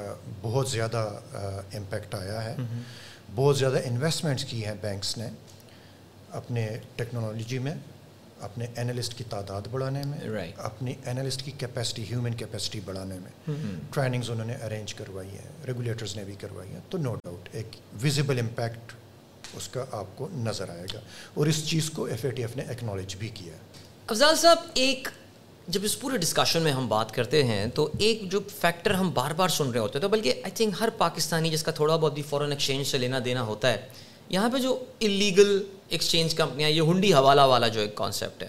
بہت 0.43 0.69
زیادہ 0.71 1.09
امپیکٹ 1.33 2.15
آیا 2.15 2.45
ہے۔ 2.45 2.57
بہت 3.35 3.59
زیادہ 3.59 3.79
انویسٹمنٹس 3.85 4.45
کی 4.45 4.65
ہیں 4.65 4.75
بینکس 4.81 5.17
نے 5.19 5.29
اپنے 6.31 6.69
ٹیکنالوجی 6.97 7.59
میں۔ 7.59 7.75
اپنے 8.41 8.67
اینالسٹ 8.77 9.15
کی 9.15 9.25
تعداد 9.31 9.63
بڑھانے 9.71 10.03
میں 10.07 10.53
اپنی 10.57 10.95
اینالسٹ 11.05 11.43
کی 11.43 11.51
کیپیسٹی 11.51 12.03
ہیومن 12.03 12.35
کیپیسٹی 12.35 12.81
بڑھانے 12.81 13.19
میں۔ 13.19 13.55
ٹریننگز 13.95 14.31
انہوں 14.31 14.47
نے 14.47 14.55
ارینج 14.55 14.95
کروائی 14.95 15.29
ہیں 15.29 15.67
ریگولیٹرز 15.67 16.17
نے 16.17 16.25
بھی 16.25 16.35
کروائی 16.35 16.71
ہیں 16.71 16.81
تو 16.91 16.99
نو 16.99 17.15
ڈاؤٹ 17.15 17.49
ایک 17.53 17.67
ویزیبل 18.01 18.39
امپیکٹ 18.39 18.93
اس 19.55 19.69
کا 19.69 19.85
آپ 19.93 20.05
کو 20.15 20.29
نظر 20.33 20.69
آئے 20.69 20.87
گا۔ 20.95 21.01
اور 21.35 21.47
اس 21.47 21.67
چیز 21.67 21.91
کو 21.91 22.05
ایف 22.05 22.25
اے 22.25 22.31
ٹی 22.31 22.43
ایف 22.43 22.57
نے 22.57 22.63
ایکنالج 22.69 23.17
بھی 23.17 23.29
کیا۔ 23.29 23.53
ہے 23.53 23.59
افضال 24.07 24.37
صاحب 24.37 24.57
ایک 24.75 25.09
جب 25.69 25.81
اس 25.85 26.01
پورے 26.01 26.19
ڈسکشن 26.19 26.63
میں 26.63 26.73
ہم 26.73 26.89
بات 26.89 27.13
کرتے 27.13 27.45
ہیں 27.45 27.67
تو 27.67 27.91
ایک 27.99 28.23
جو 28.31 28.41
فیکٹر 28.61 28.91
ہم 28.91 29.11
بار 29.15 29.31
بار 29.31 29.49
سن 29.49 29.71
رہے 29.71 29.81
ہوتے 29.81 29.99
ہیں 29.99 30.03
تو 30.03 30.09
بلکہ 30.09 30.31
آئی 30.31 30.51
تھنک 30.51 30.75
ہر 30.81 30.89
پاکستانی 30.99 31.51
جس 31.51 31.63
کا 31.63 31.73
تھوڑا 31.73 31.97
بہت 31.97 32.15
بھی 32.15 32.23
فورن 32.23 32.51
ایکسچینج 32.51 32.87
سے 32.87 32.99
لینا 32.99 33.19
دینا 33.25 33.43
ہوتا 33.43 33.73
ہے 33.73 33.89
یہاں 34.29 34.49
پہ 34.49 34.59
جو 34.59 34.85
انلیگل 35.01 35.65
ایکسچینج 35.89 36.35
کمپنیاں 36.35 36.71
یہ 36.71 36.81
ہنڈی 36.89 37.13
حوالہ 37.15 37.41
والا 37.47 37.69
جو 37.69 37.81
ایک 37.81 37.95
کانسیپٹ 37.95 38.43
ہے. 38.43 38.49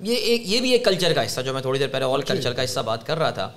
یہ 0.00 0.14
ایک 0.14 0.42
یہ 0.46 0.60
بھی 0.60 0.70
ایک 0.72 0.84
کلچر 0.84 1.12
کا 1.12 1.24
حصہ 1.24 1.40
جو 1.40 1.52
میں 1.52 1.62
تھوڑی 1.62 1.78
دیر 1.78 1.88
پہلے 1.88 2.04
آل 2.04 2.22
کلچر 2.22 2.52
کا 2.52 2.64
حصہ 2.64 2.80
بات 2.86 3.06
کر 3.06 3.18
رہا 3.18 3.30
تھا. 3.30 3.50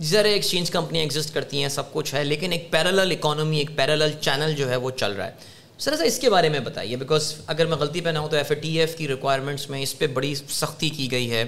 ذرا 0.00 0.28
ایکسچینج 0.28 0.70
کمپنیاں 0.70 1.02
ایگزسٹ 1.02 1.34
کرتی 1.34 1.62
ہیں 1.62 1.68
سب 1.68 1.92
کچھ 1.92 2.14
ہے 2.14 2.22
لیکن 2.24 2.52
ایک 2.52 2.70
پیرالل 2.70 3.10
اکانومی 3.10 3.58
ایک 3.58 3.70
پیرالل 3.76 4.12
چینل 4.20 4.54
جو 4.56 4.68
ہے 4.70 4.76
وہ 4.76 4.90
چل 4.90 5.12
رہا 5.12 5.26
ہے. 5.26 5.32
سر 5.78 5.96
سر 5.96 6.04
اس 6.04 6.18
کے 6.18 6.30
بارے 6.30 6.48
میں 6.48 6.60
بتائیے 6.60 6.96
بیکاز 6.96 7.34
اگر 7.46 7.66
میں 7.66 7.76
غلطی 7.76 8.00
پہ 8.00 8.10
نہ 8.10 8.18
ہوں 8.18 8.28
تو 8.28 8.36
ایف 8.36 8.50
اے 8.50 8.54
ٹی 8.60 8.78
ایف 8.80 8.96
کی 8.96 9.08
ریکوائرمنٹس 9.08 9.68
میں 9.70 9.82
اس 9.82 9.98
پہ 9.98 10.06
بڑی 10.06 10.34
سختی 10.34 10.88
کی 10.90 11.10
گئی 11.10 11.30
ہے. 11.30 11.44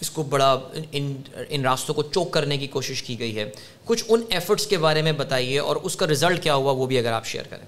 اس 0.00 0.10
کو 0.10 0.22
بڑا 0.22 0.50
ان 0.92 1.14
ان 1.48 1.64
راستوں 1.64 1.94
کو 1.94 2.02
چوک 2.04 2.32
کرنے 2.32 2.56
کی 2.58 2.66
کوشش 2.68 3.02
کی 3.02 3.18
گئی 3.18 3.36
ہے. 3.38 3.44
کچھ 3.84 4.04
ان 4.08 4.22
ایفرٹس 4.30 4.66
کے 4.66 4.78
بارے 4.78 5.02
میں 5.02 5.12
بتائیے 5.20 5.58
اور 5.58 5.76
اس 5.76 5.96
کا 5.96 6.06
رزلٹ 6.06 6.42
کیا 6.42 6.54
ہوا 6.54 6.72
وہ 6.72 6.86
بھی 6.86 6.98
اگر 6.98 7.12
آپ 7.12 7.26
شیئر 7.26 7.44
کریں. 7.50 7.66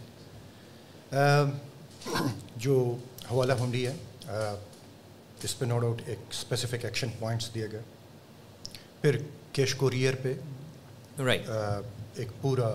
جو 2.57 2.97
حوالہ 3.31 3.53
ہنڈی 3.61 3.87
ہے 3.87 3.95
اس 5.43 5.59
پہ 5.59 5.65
نو 5.65 5.79
ڈاؤٹ 5.79 6.03
ایک 6.07 6.19
اسپیسیفک 6.31 6.85
ایکشن 6.85 7.09
پوائنٹس 7.19 7.55
دیے 7.55 7.67
گئے۔ 7.73 7.81
پھر 9.01 9.17
کیش 9.53 9.75
کوریئر 9.75 10.15
پہ 10.23 10.35
رائٹ 11.19 11.51
ایک 12.15 12.29
پورا 12.41 12.71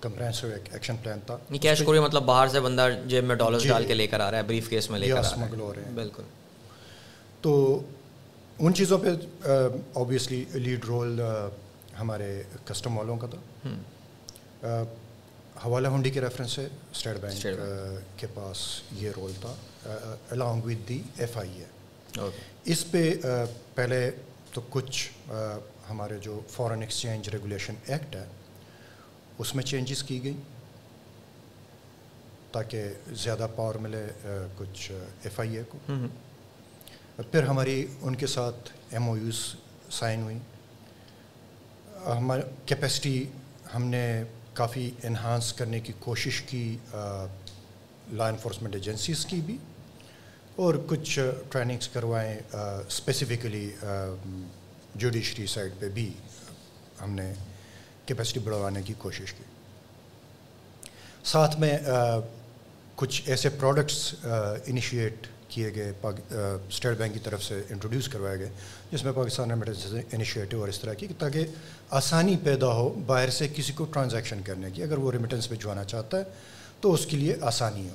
کمپرینسو 0.00 0.46
ایک 0.46 0.72
ایکشن 0.72 0.96
پلان 1.02 1.18
تھا۔ 1.26 1.36
کیش 1.60 1.82
کوریئر 1.84 2.02
مطلب 2.02 2.22
باہر 2.22 2.48
سے 2.48 2.60
بندہ 2.60 2.88
جیب 3.06 3.24
میں 3.24 3.36
ڈالرز 3.36 3.66
ڈال 3.68 3.86
کے 3.86 3.94
لے 3.94 4.06
کر 4.06 4.20
آ 4.20 4.30
رہا 4.30 4.38
ہے 4.38 4.42
بریف 4.42 4.68
کیس 4.68 4.90
میں 4.90 4.98
لے 4.98 5.08
کر 5.08 5.18
اسمگل 5.18 5.60
ہو 5.60 5.74
رہے 5.74 5.84
ہیں۔ 5.84 5.92
بالکل۔ 5.94 6.22
تو 7.40 7.80
ان 8.58 8.74
چیزوں 8.74 8.98
پہ 8.98 9.48
آبویسلی 9.94 10.44
لیڈ 10.52 10.84
رول 10.84 11.20
ہمارے 12.00 12.42
کسٹم 12.64 12.98
والوں 12.98 13.16
کا 13.16 13.26
تھا۔ 13.26 14.82
حوالہ 15.64 15.88
ہنڈی 15.88 16.10
کے 16.10 16.20
ریفرنس 16.20 16.52
سے 16.52 16.66
اسٹیٹ 16.92 17.16
بینک 17.16 17.46
کے 18.16 18.26
پاس 18.34 18.58
یہ 18.92 19.10
رول 19.16 19.32
تھا 19.40 19.54
along 20.30 20.62
with 20.62 20.88
the 20.88 21.02
F 21.18 21.36
I 21.38 21.62
A 21.62 22.30
اس 22.64 22.90
پہ 22.90 23.12
پہلے 23.74 24.10
تو 24.52 24.60
کچھ 24.70 25.10
ہمارے 25.90 26.18
جو 26.18 26.40
فارن 26.50 26.80
ایکسچینج 26.80 27.28
ریگولیشن 27.28 27.74
ایکٹ 27.86 28.16
ہے 28.16 28.24
اس 29.38 29.54
میں 29.54 29.64
چینجز 29.64 30.02
کی 30.02 30.22
گئی 30.24 30.36
تاکہ 32.52 32.84
زیادہ 33.12 33.46
پاور 33.56 33.74
ملے 33.74 34.06
کچھ 34.56 34.90
ایف 35.22 35.40
آئی 35.40 35.56
اے 35.56 35.62
کو۔ 35.68 35.78
پھر 37.30 37.42
ہماری 37.42 37.86
ان 38.02 38.16
کے 38.16 38.26
ساتھ 38.26 38.70
ایم 38.90 39.08
او 39.08 39.16
یوز 39.16 39.40
سائن 39.90 40.22
ہوئی 40.22 40.38
ہماری 42.06 42.42
کیپیسٹی 42.66 43.24
ہم 43.74 43.84
نے 43.84 44.24
کافی 44.56 44.90
انہانس 45.04 45.52
کرنے 45.52 45.80
کی 45.80 45.92
کوشش 46.00 46.40
کی 46.42 46.76
لا 46.92 48.28
انفورسمنٹ 48.28 48.74
ایجنسیز 48.74 49.24
کی 49.26 49.40
بھی، 49.46 49.56
اور 50.56 50.74
کچھ 50.88 51.18
ٹریننگس 51.50 51.88
کروائیں 51.92 52.38
اسپیسیفکلی 52.52 53.68
جوڈیشری 54.94 55.46
سائڈ 55.46 55.72
پہ 55.80 55.88
بھی 55.94 56.08
ہم 57.00 57.10
نے 57.10 57.32
کیپیسٹی 58.06 58.40
بڑھوانے 58.40 58.82
کی 58.82 58.94
کوشش 58.98 59.32
کی۔ 59.32 59.44
ساتھ 61.24 61.58
میں 61.60 61.76
کچھ 62.96 63.22
ایسے 63.26 63.48
پروڈکٹس 63.50 64.14
انیشیٹ 64.24 65.26
کیے 65.48 65.74
گئے 65.74 65.92
اسٹیٹ 66.68 66.98
بینک 66.98 67.14
کی 67.14 67.20
طرف 67.22 67.42
سے 67.42 67.62
انٹروڈیوس 67.70 68.08
کروائے 68.08 68.38
گئے 68.38 68.48
جس 68.92 69.04
میں 69.04 69.12
پاکستان 69.12 69.50
ریمیٹنس 69.50 69.86
انیشیٹو 70.12 70.60
اور 70.60 70.68
اس 70.68 70.80
طرح 70.80 70.94
کی 70.94 71.06
تاکہ 71.18 71.46
آسانی 71.90 72.36
پیدا 72.44 72.66
ہو 72.66 72.88
باہر 73.06 73.30
سے 73.30 73.48
کسی 73.54 73.72
کو 73.72 73.84
ٹرانزیکشن 73.84 74.40
کرنے 74.44 74.70
کی 74.70 74.82
اگر 74.82 74.98
وہ 74.98 75.12
ریمیٹنس 75.12 75.48
بھجوانا 75.48 75.84
چاہتا 75.84 76.18
ہے 76.18 76.22
تو 76.80 76.92
اس 76.92 77.06
کے 77.06 77.16
لیے 77.16 77.36
آسانی 77.40 77.88
ہو۔ 77.88 77.94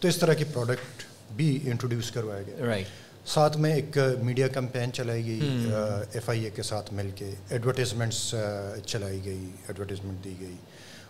تو 0.00 0.08
اس 0.08 0.16
طرح 0.16 0.34
کے 0.34 0.44
پروڈکٹ 0.52 1.02
بھی 1.36 1.58
انٹروڈیوس 1.64 2.10
کروائے 2.10 2.44
گئے 2.46 2.66
رائٹ 2.66 2.86
ساتھ 3.28 3.56
میں 3.58 3.74
ایک 3.74 3.98
میڈیا 4.22 4.48
کمپین 4.48 4.92
چلائی 4.92 5.26
گئی 5.26 5.40
ایف 6.12 6.28
آئی 6.28 6.44
اے 6.44 6.50
کے 6.50 6.62
ساتھ 6.62 6.92
مل 6.94 7.10
کے 7.14 7.30
ایڈورٹیزمنٹس 7.48 8.34
چلائی 8.86 9.20
گئی 9.24 9.46
ایڈورٹیزمنٹ 9.68 10.24
دی 10.24 10.34
گئی۔ 10.40 10.56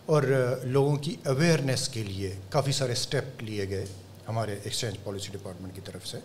اور 0.07 0.23
لوگوں 0.63 0.97
کی 0.97 1.17
اویئرنیس 1.25 1.89
کے 1.89 2.03
لیے 2.03 2.35
کافی 2.51 2.73
سارے 2.73 2.93
اسٹیپ 2.93 3.43
لیے 3.43 3.69
گئے۔ 3.69 3.85
ہمارے 4.29 4.57
ایکسچینج 4.65 4.97
پالیسی 5.05 5.29
ڈپارٹمنٹ 5.33 5.75
کی 5.75 5.81
طرف 5.85 6.07
سے 6.07 6.19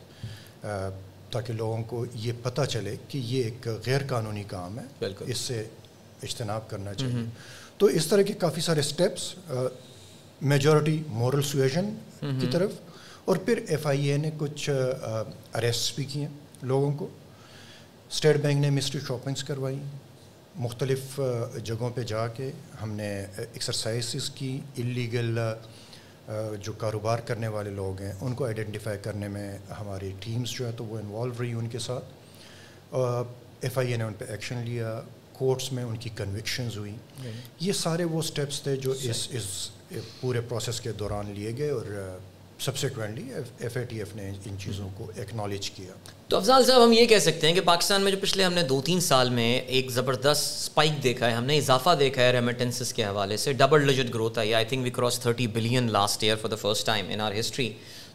تاکہ 1.32 1.54
لوگوں 1.54 1.84
کو 1.84 2.06
یہ 2.14 2.34
پتہ 2.44 2.62
چلے 2.70 2.96
کہ 3.08 3.18
یہ 3.18 3.44
ایک 3.44 3.68
غیر 3.86 4.02
قانونی 4.08 4.44
کام 4.48 4.80
ہے۔ 4.80 4.86
اس 5.20 5.38
سے 5.38 5.60
اجتناب 6.24 6.70
کرنا 6.70 6.94
چاہیے۔ 6.94 7.24
تو 7.78 7.86
اس 7.86 8.08
طرح 8.08 8.22
کے 8.22 8.34
کافی 8.34 8.62
سارے 8.62 8.80
اسٹیپس 8.80 9.34
میجورٹی 10.42 11.04
مورل 11.08 11.42
سویژن 11.42 11.94
کی 12.42 12.48
طرف 12.52 12.72
اور 13.26 13.38
پھر 13.38 13.60
ایف 13.68 13.88
آئی 13.88 14.08
اے 14.08 14.18
نے 14.18 14.30
کچھ 14.38 14.70
اریسٹ 15.54 15.96
بھی 15.96 16.04
کیے 16.04 16.28
لوگوں 16.62 16.92
کو۔ 16.98 17.08
اسٹیٹ 18.12 18.38
بینک 18.38 18.62
نے 18.62 18.70
مسٹری 18.70 19.02
شاپنگس 19.08 19.44
کروائی۔ 19.44 19.80
مختلف 20.56 21.20
جگہوں 21.64 21.90
پہ 21.90 22.02
جا 22.02 22.28
کے 22.28 22.52
ہم 22.82 22.92
نے 22.92 23.26
ایکسرسائزز 23.38 24.30
کی 24.30 24.60
انلیگل 24.76 25.40
جو 26.62 26.74
کاروبار 26.74 27.20
کرنے 27.20 27.48
والے 27.48 27.70
لوگ 27.70 28.02
ہیں 28.02 28.14
ان 28.22 28.34
کو 28.34 28.46
آئیڈینٹیفائی 28.46 29.00
کرنے 29.02 29.28
میں 29.28 29.58
ہماری 29.80 30.12
ٹیمز 30.20 30.50
جو 30.50 30.68
ہے 30.68 30.72
تو 30.78 30.86
وہ 30.86 30.98
انوالو 30.98 31.34
رہی 31.40 31.54
ان 31.54 31.70
کے 31.70 31.80
ساتھ۔ 31.80 32.06
ایف 33.62 33.78
آئی 33.78 33.92
اے 33.92 33.98
نے 33.98 34.04
ان 34.04 34.14
پہ 34.14 34.26
ایکشن 34.26 34.58
لیا 34.58 35.02
کورٹس 35.34 35.72
میں 35.72 35.84
ان 35.84 35.98
کی 35.98 36.10
کنوکشنز 36.16 36.78
ہوئی 36.78 36.96
یہ 37.60 37.74
سارے 37.74 38.04
وہ 38.04 38.22
سٹیپس 38.22 38.62
تھے 38.62 38.76
جو 38.76 38.92
اس 38.92 39.28
اس 39.32 39.70
پورے 40.22 40.42
پروسیس 40.42 40.82
کے 40.82 40.92
دوران 40.92 41.32
لیے 41.32 41.58
گئے 41.58 41.70
اور 41.70 42.18
subsequently 42.62 43.24
F 43.60 43.78
A 43.78 43.84
T 43.84 44.00
F 44.00 44.16
نے 44.16 44.30
ان 44.46 44.58
چیزوں 44.60 44.90
کو 44.98 45.10
ایکنالج 45.16 45.70
کیا 45.72 45.94
تو 46.28 46.38
افضال 46.38 46.66
صاحب 46.66 46.84
ہم 46.84 46.92
یہ 46.94 47.06
کہہ 47.06 47.20
سکتے 47.20 47.48
ہیں 47.48 47.54
کہ 47.56 47.62
پاکستان 47.66 48.02
میں 48.02 48.12
جو 48.12 48.18
پچھلے 48.22 48.44
ہم 48.44 48.54
نے 48.54 48.64
دو 48.64 48.82
تین 48.86 49.00
سال 49.02 49.30
میں 49.30 49.50
ایک 49.78 49.90
زبردست 49.92 50.44
اسپائک 50.58 51.02
دیکھا 51.04 51.28
ہے 51.28 51.34
ہم 51.34 51.46
نے 51.46 51.58
اضافہ 51.58 51.96
دیکھا 52.00 52.22
ہے 52.22 52.32
ریمیٹنسز 52.32 52.94
کے 52.94 53.06
حوالے 53.06 53.38
سے 53.38 53.54
double 53.54 53.88
digit 53.88 54.14
growth 54.14 54.40
I 54.40 54.54
I 54.54 54.66
think 54.66 54.84
we 54.84 54.90
cross 54.90 55.20
thirty 55.20 55.48
billion 55.56 55.92
last 55.92 56.24
year 56.24 56.36
for 56.36 56.50
the 56.50 56.56
first 56.58 56.86
time 56.86 57.10
in 57.10 57.22
our 57.22 57.40
history 57.40 57.72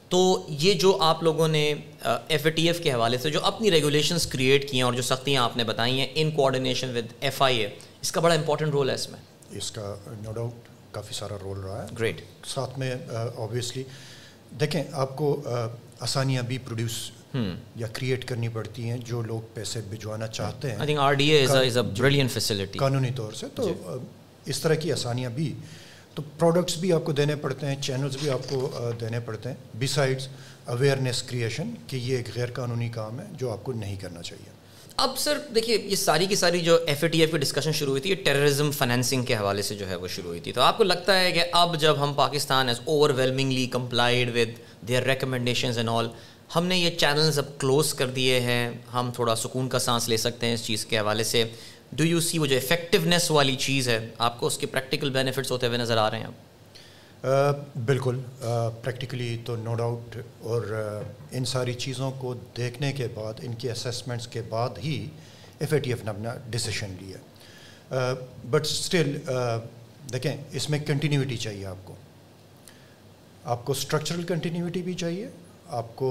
تو 0.08 0.20
یہ 0.58 0.74
جو 0.74 0.96
آپ 1.02 1.22
لوگوں 1.22 1.48
نے 1.48 1.64
ایف 2.04 2.46
اے 2.46 2.50
ٹی 2.50 2.66
ایف 2.66 2.82
کے 2.82 2.92
حوالے 2.92 3.18
سے 3.18 3.30
جو 3.30 3.40
اپنی 3.44 3.70
ریگولیشنس 3.70 4.26
کریٹ 4.26 4.68
کی 4.70 4.76
ہیں 4.76 4.82
اور 4.82 4.92
جو 4.92 5.02
سختیاں 5.04 5.42
آپ 5.44 5.56
نے 5.56 5.64
بتائی 5.64 5.98
ہیں 6.00 6.06
in 6.14 6.30
coordination 6.30 6.96
with 6.96 7.12
F 7.20 7.42
I 7.42 7.58
A 7.58 7.68
اس 8.00 8.12
کا 8.12 8.20
بڑا 8.20 8.34
امپورٹنٹ 8.34 8.72
رول 8.72 8.90
ہے 8.90 8.94
اس 8.94 9.08
میں 9.10 9.18
اس 9.50 9.70
کا 9.70 9.94
نو 10.22 10.32
ڈاؤٹ 10.32 10.68
کافی 10.92 11.14
سارا 11.14 11.36
رول 11.42 11.58
رہا 11.58 11.82
ہے 11.82 11.94
گریٹ 11.98 12.20
ساتھ 12.46 12.78
میں 12.78 12.94
آبویسلی 13.14 13.82
دیکھیں 14.60 14.82
آپ 14.92 15.16
کو 15.16 15.42
آسانیاں 16.00 16.42
بھی 16.42 16.58
پروڈیوس 16.58 17.10
یا 17.76 17.86
کریٹ 17.86 18.24
کرنی 18.24 18.48
پڑتی 18.48 18.90
ہیں 18.90 18.98
جو 18.98 19.22
لوگ 19.22 19.40
پیسے 19.54 19.80
بھجوانا 19.90 20.26
چاہتے 20.26 20.70
ہیں۔ 20.70 20.76
قانونی 22.78 23.10
طور 23.16 23.32
سے 23.32 23.46
تو 23.54 23.68
جی۔ 23.68 23.72
اس 24.50 24.60
طرح 24.60 24.74
کی 24.74 24.92
آسانیاں 24.92 25.30
بھی 25.30 25.54
تو 26.14 26.22
پروڈکٹس 26.38 26.76
بھی 26.76 26.92
آپ 26.92 27.04
کو 27.04 27.12
دینے 27.12 27.36
پڑتے 27.36 27.66
ہیں 27.66 27.82
چینلز 27.82 28.16
بھی 28.16 28.30
آپ 28.30 28.48
کو 28.48 28.90
دینے 29.00 29.20
پڑتے 29.20 29.48
ہیں۔ 29.48 29.56
بیسائڈس 29.74 30.28
اویئرنیس 30.66 31.22
کریشن 31.22 31.74
کہ 31.86 31.96
یہ 31.96 32.16
ایک 32.16 32.28
غیر 32.36 32.50
قانونی 32.52 32.88
کام 32.88 33.20
ہے 33.20 33.24
جو 33.32 33.52
آپ 33.52 33.64
کو 33.64 33.72
نہیں 33.72 33.96
کرنا 33.96 34.22
چاہیے۔ 34.22 34.55
اب 34.98 35.18
سر، 35.18 35.38
دیکھیے، 35.54 35.76
یہ 35.78 35.96
ساری 35.96 36.26
کی 36.26 36.34
ساری 36.34 36.60
جو 36.60 36.78
ایف 36.86 37.02
اے 37.02 37.08
ٹی 37.08 37.20
ایف 37.20 37.30
کی 37.30 37.38
ڈسکشن 37.38 37.72
شروع 37.72 37.90
ہوئی 37.90 38.00
تھی، 38.00 38.10
یہ 38.10 38.14
ٹیررزم 38.14 38.70
فائنینسنگ 38.70 39.24
کے 39.24 39.34
حوالے 39.36 39.62
سے 39.62 39.74
جو 39.74 39.88
ہے 39.88 39.94
وہ 39.94 40.08
شروع 40.08 40.28
ہوئی 40.28 40.40
تھی۔ 40.40 40.52
تو 40.52 40.60
آپ 40.60 40.78
کو 40.78 40.84
لگتا 40.84 41.18
ہے 41.20 41.32
کہ 41.32 41.44
اب 41.52 41.76
جب 41.80 42.02
ہم 42.02 42.14
Pakistan 42.14 42.68
has 42.68 42.80
overwhelmingly 43.10 43.66
complied 43.66 44.28
with 44.36 44.58
their 44.88 45.02
recommendations 45.02 45.76
and 45.76 45.90
all 45.92 46.08
ہم 46.56 46.66
نے 46.66 46.78
یہ 46.78 46.90
چینلز 46.90 47.38
اب 47.38 47.58
کلوز 47.58 47.94
کر 47.94 48.06
دیے 48.06 48.40
ہیں۔ 48.40 48.70
ہم 48.92 49.10
تھوڑا 49.14 49.36
سکون 49.36 49.68
کا 49.68 49.78
سانس 49.78 50.08
لے 50.08 50.16
سکتے 50.16 50.46
ہیں 50.46 50.54
اس 50.54 50.64
چیز 50.64 50.86
کے 50.86 50.98
حوالے 50.98 51.24
سے۔ 51.24 51.44
ڈو 51.92 52.04
یو 52.04 52.20
سی 52.20 52.38
وہ 52.38 52.46
جو 52.46 52.56
افیکٹونیس 52.56 53.30
والی 53.30 53.56
چیز 53.56 53.88
ہے، 53.88 54.08
آپ 54.18 54.40
کو 54.40 54.46
اس 54.46 54.58
کے 54.58 54.66
پریکٹیکل 54.66 55.10
بینیفٹس 55.10 55.50
ہوتے 55.50 55.66
ہوئے 55.66 55.78
نظر 55.78 55.96
آ 55.96 56.10
رہے 56.10 56.18
ہیں 56.18 56.26
اب 56.26 56.32
بالکل 57.22 58.18
پریکٹیکلی 58.82 59.36
تو 59.44 59.56
نو 59.56 59.74
ڈاؤٹ 59.74 60.16
اور 60.40 60.62
ان 61.30 61.44
ساری 61.44 61.74
چیزوں 61.74 62.10
کو 62.18 62.34
دیکھنے 62.56 62.92
کے 62.92 63.06
بعد 63.14 63.40
ان 63.42 63.54
کی 63.54 63.70
اسیسمنٹس 63.70 64.26
کے 64.26 64.42
بعد 64.48 64.78
ہی 64.84 65.06
ایف 65.58 65.72
اے 65.72 65.78
ٹی 65.78 65.90
ایف 65.90 66.04
نے 66.04 66.10
اپنا 66.10 66.34
ڈسیشن 66.50 66.94
لیا۔ 67.00 68.14
بٹ 68.50 68.64
اسٹل 68.64 69.16
دیکھیں 70.12 70.36
اس 70.52 70.68
میں 70.70 70.78
کنٹینیوٹی 70.78 71.36
چاہیے 71.36 71.66
آپ 71.66 71.76
کو۔ 71.84 71.94
آپ 73.44 73.64
کو 73.64 73.72
اسٹرکچرل 73.72 74.22
کنٹینیوٹی 74.22 74.82
بھی 74.82 74.94
چاہیے 74.94 75.28
آپ 75.68 75.96
کو 75.96 76.10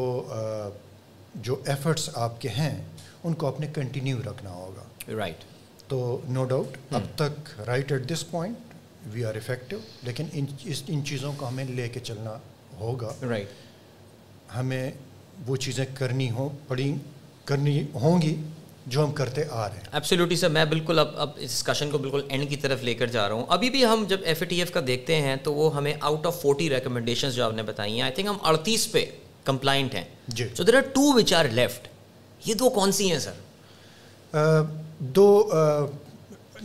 جو 1.36 1.56
ایفرٹس 1.66 2.10
آپ 2.14 2.42
کے 2.42 2.50
ہیں 2.50 2.76
ان 3.24 3.34
کو 3.34 3.48
آپ 3.48 3.60
نے 3.60 3.68
کنٹینیو 3.76 4.18
رکھنا 4.26 4.52
ہوگا۔ 4.52 5.14
رائٹ 5.18 5.44
تو 5.88 6.20
نو 6.30 6.46
ڈاؤٹ 6.46 6.78
اب 6.92 7.02
تک 7.16 7.62
right 7.68 7.92
at 7.92 8.10
this 8.10 8.30
point 8.32 8.74
we 9.14 9.24
are 9.26 9.36
effective 9.36 9.78
لیکن 10.04 10.26
ان 10.34 10.46
ان 10.88 11.04
چیزوں 11.06 11.32
کو 11.38 11.48
ہمیں 11.48 11.64
لے 11.66 11.88
کے 11.90 12.00
چلنا 12.00 12.38
ہوگا۔ 12.80 13.14
رائٹ 13.30 13.50
ہمیں 14.56 14.92
وہ 15.48 15.56
چیزیں 15.56 15.86
کرنی 15.94 16.30
ہوں 16.32 16.50
پڑی 16.68 16.94
کرنی 17.46 17.82
ہوں 17.94 18.22
گی 18.22 18.36
جو 18.88 19.04
ہم 19.06 19.12
کرتے 19.12 19.44
آ 19.52 19.68
رہے 19.70 19.78
ہیں۔ 19.78 19.84
ایبسلیوٹلی 19.92 20.36
سر 20.36 20.50
میں 20.50 20.66
بالکل 20.66 21.00
اب 21.00 21.08
اب 21.16 21.30
اس 21.36 21.52
ڈسکشن 21.52 21.92
کو 21.92 21.98
بالکل 21.98 22.22
اینڈ 22.30 22.50
کی 22.50 22.56
طرف 22.56 22.84
لے 22.84 22.94
کر 22.94 23.08
جا 23.08 23.28
رہا 23.28 23.36
ہوں۔ 23.36 23.46
ابھی 23.50 23.70
بھی 23.70 23.86
ہم 23.86 24.06
جب 24.10 24.22
ایف 24.24 24.42
اے 24.42 24.48
ٹی 24.48 24.60
ایف 24.60 24.72
کا 24.72 24.80
دیکھتے 24.88 25.16
ہیں 25.22 25.36
تو 25.44 25.54
وہ 25.54 25.76
ہمیں 25.76 25.94
آؤٹ 26.00 26.26
آف 26.26 26.42
فورٹی 26.42 26.70
ریکمنڈیشن 26.70 27.30
جو 27.30 27.46
آپ 27.46 27.54
نے 27.54 27.64
بتائی 27.64 27.94
ہیں 27.94 28.02
آئی 28.02 28.12
تھنک 28.14 28.28
ہم 28.28 28.38
اڑتیس 28.42 28.92
پہ 28.92 29.06
کمپلائنٹ 29.44 29.96
ہیں۔ 29.96 30.04
جی۔ 30.28 30.48
So 30.58 30.64
there 30.64 30.76
are 30.76 30.90
two 30.94 31.12
which 31.14 31.34
are 31.34 31.46
left 31.52 31.88
یہ 32.48 32.54
دو 32.54 32.70
کون 32.70 32.92
سی 32.92 33.12
ہیں 33.12 33.20
سر 33.20 34.62
دو 35.00 35.28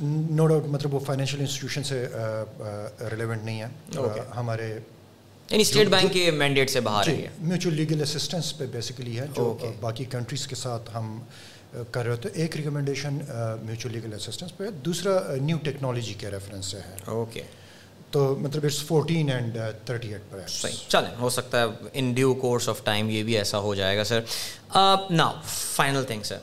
نو 0.00 0.46
ڈاؤٹ 0.46 0.66
مطلب 0.66 0.94
وہ 0.94 1.00
فائنینشیل 1.06 1.40
انسٹیٹیوشن 1.40 1.82
سے 1.84 2.06
ریلیونٹ 3.10 3.44
نہیں 3.44 3.60
ہے۔ 3.60 3.66
ہمارے 4.36 4.68
یعنی 4.68 5.62
اسٹیٹ 5.62 5.88
بینک 5.90 6.12
کے 6.12 6.30
مینڈیٹ 6.30 6.70
سے 6.70 6.80
باہر 6.80 7.08
ہے 7.08 7.28
میوچل 7.38 7.74
لیگل 7.74 8.02
اسسٹنس 8.02 8.56
پہ 8.58 8.66
بیسیکلی 8.72 9.18
ہے 9.18 9.26
جو 9.36 9.56
باقی 9.80 10.04
کنٹریز 10.10 10.46
کے 10.46 10.56
ساتھ 10.56 10.90
ہم 10.94 11.18
کر 11.90 12.04
رہے 12.04 12.10
ہوتے 12.10 12.28
ایک 12.42 12.56
ریکمنڈیشن 12.56 13.18
میوچل 13.62 13.92
لیگل 13.92 14.14
اسسٹنس 14.14 14.56
پہ 14.56 14.70
دوسرا 14.84 15.18
نیو 15.40 15.58
ٹیکنالوجی 15.64 16.14
کے 16.18 16.30
ریفرنس 16.30 16.66
سے 16.66 16.78
ہے۔ 16.78 16.96
اوکے 17.06 17.42
تو 18.10 18.34
مطلب 18.40 18.64
it's 18.64 18.82
fourteen 18.84 19.30
and 19.30 19.58
thirty 19.86 20.12
eight 20.12 20.30
پر 20.30 20.40
صحیح۔ 20.48 20.76
چلیں 20.88 21.14
ہو 21.20 21.30
سکتا 21.30 21.60
ہے 21.60 21.88
in 21.92 22.12
due 22.14 22.34
course 22.34 22.68
of 22.68 22.82
time 22.84 23.10
یہ 23.10 23.22
بھی 23.22 23.36
ایسا 23.38 23.58
ہو 23.58 23.74
جائے 23.74 23.96
گا 23.98 24.04
سر 24.04 24.20
نا 25.10 25.30
فائنل 25.46 26.04
تھنگ 26.04 26.22
سر 26.22 26.38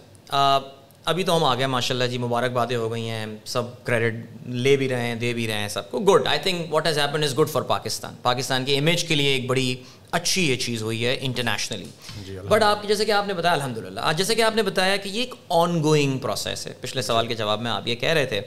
ابھی 1.07 1.23
تو 1.23 1.35
ہم 1.37 1.43
آ 1.43 1.53
گئے 1.55 1.67
ماشاء 1.67 1.93
اللہ 1.95 2.03
جی 2.03 2.17
مبارک 2.17 2.51
باتیں 2.51 2.75
ہو 2.77 2.91
گئی 2.91 3.09
ہیں 3.09 3.25
سب 3.45 3.63
کریڈٹ 3.83 4.47
لے 4.47 4.75
بھی 4.77 4.89
رہے 4.89 5.07
ہیں 5.07 5.15
دے 5.15 5.33
بھی 5.33 5.47
رہے 5.47 5.59
ہیں 5.59 5.67
سب 5.67 5.89
کو۔ 5.91 5.99
Good 5.99 6.27
I 6.27 6.39
think 6.43 6.73
what 6.73 6.87
has 6.87 6.97
happen 6.99 7.23
is 7.23 7.37
good 7.39 7.49
for 7.49 7.61
Pakistan 7.61 8.15
Pakistan 8.21 8.65
کی 8.65 8.77
امیج 8.77 9.03
کے 9.03 9.15
لیے 9.15 9.29
ایک 9.33 9.47
بڑی 9.47 9.75
اچھی 10.11 10.49
یہ 10.49 10.55
چیز 10.55 10.81
ہوئی 10.81 11.05
ہے 11.05 11.17
انٹرنیشنلی 11.21 12.39
بٹ 12.49 12.63
آپ 12.63 12.87
جیسے 12.87 13.05
کہ 13.05 13.11
آپ 13.11 13.27
نے 13.27 13.33
بتایا 13.33 13.53
الحمد 13.53 13.77
للہ 13.77 13.99
آج 13.99 14.17
جیسے 14.17 14.35
کہ 14.35 14.41
آپ 14.41 14.55
نے 14.55 14.61
بتایا 14.61 14.95
کہ 14.95 15.09
یہ 15.09 15.19
ایک 15.19 15.33
آن 15.49 15.83
گوئنگ 15.83 16.17
پروسیس 16.17 16.67
ہے۔ 16.67 16.73
پچھلے 16.81 17.01
سوال 17.01 17.27
کے 17.27 17.35
جواب 17.35 17.61
میں 17.61 17.71
آپ 17.71 17.87
یہ 17.87 17.95
کہہ 17.95 18.09
رہے 18.09 18.25
تھے۔ 18.25 18.41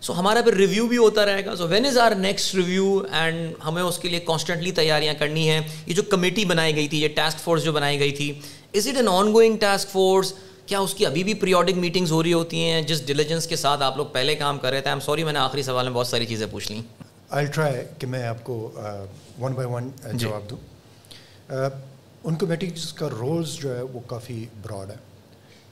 سو 0.00 0.18
ہمارا 0.18 0.40
پھر 0.42 0.54
ریویو 0.54 0.86
بھی 0.86 0.96
ہوتا 0.96 1.24
رہے 1.26 1.44
گا۔ 1.44 1.56
So 1.56 1.68
when 1.68 1.86
is 1.86 1.98
our 1.98 2.12
next 2.12 2.54
review 2.54 2.98
and 3.12 3.54
ہمیں 3.64 3.82
اس 3.82 3.98
کے 3.98 4.08
لیے 4.08 4.20
کانسٹنٹلی 4.20 4.72
تیاریاں 4.72 5.14
کرنی 5.18 5.48
ہیں۔ 5.50 5.60
یہ 5.86 5.94
جو 5.94 6.02
کمیٹی 6.02 6.44
بنائی 6.44 6.76
گئی 6.76 6.88
تھی 6.88 7.02
یہ 7.02 7.08
ٹاسک 7.14 7.38
فورس 7.38 7.64
جو 7.64 7.72
بنائی 7.72 7.98
گئی 7.98 8.10
تھی 8.10 8.32
is 8.74 8.88
it 8.88 8.96
an 8.96 9.08
on 9.08 9.32
going 9.32 9.56
task 9.56 9.88
force 9.88 10.32
کیا 10.66 10.78
اس 10.78 10.94
کی 10.94 11.06
ابھی 11.06 11.24
بھی 11.24 11.34
پیریوڈک 11.34 11.74
میٹنگز 11.74 12.12
ہو 12.12 12.22
رہی 12.22 12.32
ہوتی 12.32 12.64
ہیں؟ 12.64 12.82
جس 12.82 13.06
ڈیلیجنس 13.06 13.46
کے 13.46 13.56
ساتھ 13.56 13.82
آپ 13.82 13.96
لوگ 13.96 14.06
پہلے 14.12 14.34
کام 14.36 14.58
کر 14.58 14.70
رہے 14.70 14.80
تھے 14.80 14.90
ایم 14.90 15.00
سوری 15.00 15.24
میں 15.24 15.32
نے 15.32 15.38
آخری 15.38 15.62
سوال 15.62 15.84
میں 15.84 15.94
بہت 15.94 16.06
ساری 16.06 16.26
چیزیں 16.26 16.46
پوچھ 16.50 16.72
لیں۔ 16.72 16.82
آئی 17.30 17.46
ٹرائی 17.46 17.84
کہ 17.98 18.06
میں 18.06 18.26
آپ 18.26 18.44
کو 18.44 18.72
ون 19.40 19.52
بائی 19.52 19.68
ون 19.68 19.90
جواب 20.12 20.50
دوں۔ 20.50 20.56
ان 22.24 22.34
کمیٹیز 22.34 22.92
کا 22.92 23.08
رولز 23.10 23.52
جو 23.52 23.76
ہے 23.76 23.82
وہ 23.82 24.00
کافی 24.06 24.46
براڈ 24.62 24.90
ہے 24.90 24.96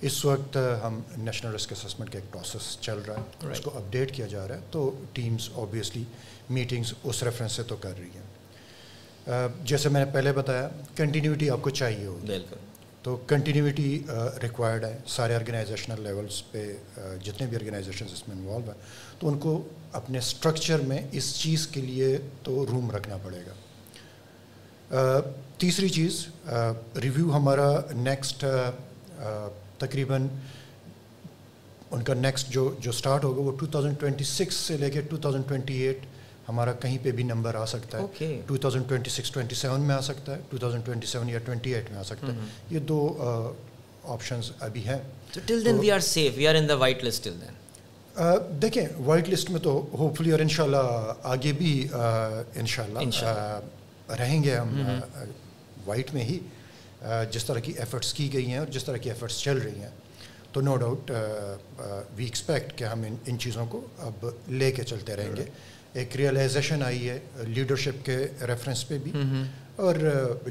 اس 0.00 0.24
وقت 0.24 0.59
ہم 0.83 1.00
نیشنل 1.16 1.54
رسک 1.54 1.72
اسسمنٹ 1.72 2.12
کا 2.12 2.18
ایک 2.18 2.33
پروسیس 2.33 2.78
چل 2.80 2.98
رہا 2.98 3.14
ہے۔ 3.14 3.52
اس 3.52 3.61
کو 3.61 3.70
اپڈیٹ 3.74 4.14
کیا 4.14 4.26
جا 4.26 4.48
رہا 4.48 4.54
ہے۔ 4.54 4.61
تو 4.70 4.90
ٹیمز 5.12 5.48
آبویسلی 5.54 6.04
میٹنگز 6.50 6.92
اس 7.04 7.22
ریفرنس 7.22 7.52
سے 7.52 7.62
تو 7.62 7.76
کر 7.76 7.92
رہی 7.98 8.11
ہیں۔ 8.14 9.48
جیسے 9.64 9.88
میں 9.88 10.04
نے 10.04 10.11
پہلے 10.12 10.33
بتایا 10.33 10.68
کنٹینیوٹی 10.96 11.50
آپ 11.50 11.59
کو 11.62 11.70
چاہیے 11.70 12.07
ہوگی۔ 12.07 12.26
بالکل۔ 12.26 12.57
تو 13.05 13.14
کنٹینیوٹی 13.29 13.99
ریکوائرڈ 14.43 14.85
uh, 14.85 14.90
ہے 14.90 14.99
سارے 15.14 15.35
آرگنائزیشنل 15.35 16.03
لیولس 16.03 16.43
پہ 16.51 16.62
uh, 17.01 17.17
جتنے 17.25 17.47
بھی 17.47 17.57
آرگنائزیشنز 17.57 18.12
اس 18.12 18.27
میں 18.29 18.37
انوالو 18.37 18.71
ہیں، 18.71 18.81
تو 19.19 19.29
ان 19.29 19.38
کو 19.38 19.62
اپنے 20.01 20.19
اسٹرکچر 20.19 20.81
میں 20.88 21.01
اس 21.12 21.35
چیز 21.40 21.67
کے 21.67 21.81
لیے 21.81 22.17
تو 22.43 22.64
روم 22.67 22.90
رکھنا 22.90 23.17
پڑے 23.23 23.43
گا۔ 23.47 23.55
uh, 24.97 25.21
تیسری 25.59 25.88
چیز 25.88 26.27
ریویو 27.03 27.33
ہمارا 27.37 27.71
نیکسٹ 27.95 28.45
تقریباً 29.79 30.27
ان 31.90 32.03
کا 32.03 32.14
نیکسٹ 32.14 32.49
جو 32.53 32.71
جو 32.79 32.90
اسٹارٹ 32.90 33.25
ہوگا 33.25 33.40
وہ 33.40 33.57
ٹو 33.59 33.67
تھاؤزنڈ 33.67 34.01
ٹوئنٹی 34.01 34.25
سکس 34.25 34.55
سے 34.67 34.77
لے 34.77 34.90
کے 34.90 35.01
ٹو 35.01 35.17
تھاؤزنڈ 35.17 35.49
ٹوئنٹی 35.49 35.75
ایٹ 35.83 36.07
ہمارا 36.48 36.72
کہیں 36.72 36.98
پہ 37.02 37.11
بھی 37.11 37.22
نمبر 37.24 37.54
آ 37.54 37.64
سکتا 37.66 37.98
ہے۔ 37.98 38.02
Two 38.46 38.57
thousand 38.57 38.88
twenty 38.88 39.11
six 39.11 39.30
twenty 39.30 39.54
seven 39.54 39.80
میں 39.80 39.94
آ 39.94 40.00
سکتا 40.00 40.37
ہے 40.37 40.40
ٹو 40.50 40.59
تھاؤزنڈ 40.59 40.85
ٹوئنٹی 40.85 41.07
سیون 41.07 41.28
یا 41.28 41.38
ٹوئنٹی 41.38 41.74
ایٹ 41.74 41.90
میں 41.90 41.98
آ 41.98 42.02
سکتا 42.02 42.26
ہے۔ 42.26 42.38
یہ 42.70 42.78
دو 42.78 42.98
آپشنز 44.04 44.50
ابھی 44.61 44.85
ہیں۔ 44.85 44.98
دیکھیں 48.62 48.87
وائٹ 49.04 49.28
لسٹ 49.28 49.50
میں 49.50 49.61
تو 49.61 49.87
ہوپ 49.92 50.16
فلی 50.18 50.30
اور 50.30 50.40
ان 50.40 50.48
شاء 50.48 50.64
اللہ 50.64 51.12
آگے 51.22 51.52
بھی 51.52 51.88
ان 52.54 52.66
شاء 52.66 52.85
اللہ 52.85 53.61
رہیں 54.18 54.44
گے 54.44 54.57
ہم 54.57 54.90
وائٹ 55.87 56.14
میں 56.14 56.24
ہی۔ 56.24 56.38
جس 57.30 57.44
طرح 57.44 57.59
کی 57.59 57.72
ایفرٹس 57.72 58.12
کی 58.14 58.33
گئی 58.33 58.46
ہیں 58.46 58.59
اور 58.59 58.66
جس 58.66 58.85
طرح 58.85 58.96
کی 58.96 59.11
ایفرٹس 59.11 59.38
چل 59.38 59.57
رہی 59.59 59.80
ہیں۔ 59.80 59.88
تو 60.52 60.61
نو 60.61 60.76
ڈاؤٹ 60.76 61.11
وی 62.16 62.24
ایکسپیکٹ 62.24 62.78
کہ 62.78 62.85
ہم 62.85 63.02
ان 63.02 63.16
ان 63.26 63.38
چیزوں 63.38 63.66
کو 63.66 63.80
اب 63.98 64.26
لے 64.48 64.72
کے 64.72 64.83
چلتے 64.83 65.16
رہیں 65.16 65.37
گے۔ 65.37 65.44
ایک 65.94 66.16
ریئلائزیشن 66.16 66.83
آئی 66.83 67.09
ہے 67.09 67.18
لیڈرشپ 67.48 68.04
کے 68.07 68.16
ریفرنس 68.48 68.87
پہ 68.88 68.98
بھی 68.98 69.12
اور 69.76 69.94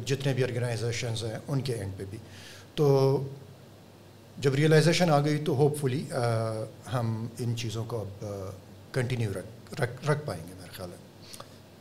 جتنے 0.06 0.34
بھی 0.34 0.44
آرگنائزیشنز 0.44 1.24
ہیں 1.24 1.38
ان 1.48 1.62
کے 1.62 1.74
اینڈ 1.74 1.98
پہ 1.98 2.04
بھی۔ 2.10 2.18
تو 2.76 2.86
جب 4.38 4.56
ریئلائزیشن 4.56 5.10
آ 5.10 5.20
گئی 5.26 5.38
تو 5.46 5.56
ہوپ 5.56 5.78
فلی 5.82 6.04
ہم 6.94 7.28
ان 7.40 7.56
چیزوں 7.58 7.84
کو 7.86 8.00
اب 8.02 8.26
کنٹینیو 8.94 9.32
رکھ 9.32 9.82
رکھ 9.82 10.10
رکھ 10.10 10.26
پائیں 10.26 10.42
گے 10.48 10.54
میرا 10.54 10.72
خیال 10.74 10.90
ہے۔ 10.92 10.98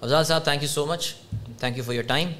Afzal 0.01 0.25
sahab 0.25 0.45
thank 0.45 0.63
you 0.63 0.69
so 0.69 0.87
much 0.87 1.15
thank 1.61 1.79
you 1.79 1.85
for 1.85 1.95
your 1.95 2.05
time 2.05 2.33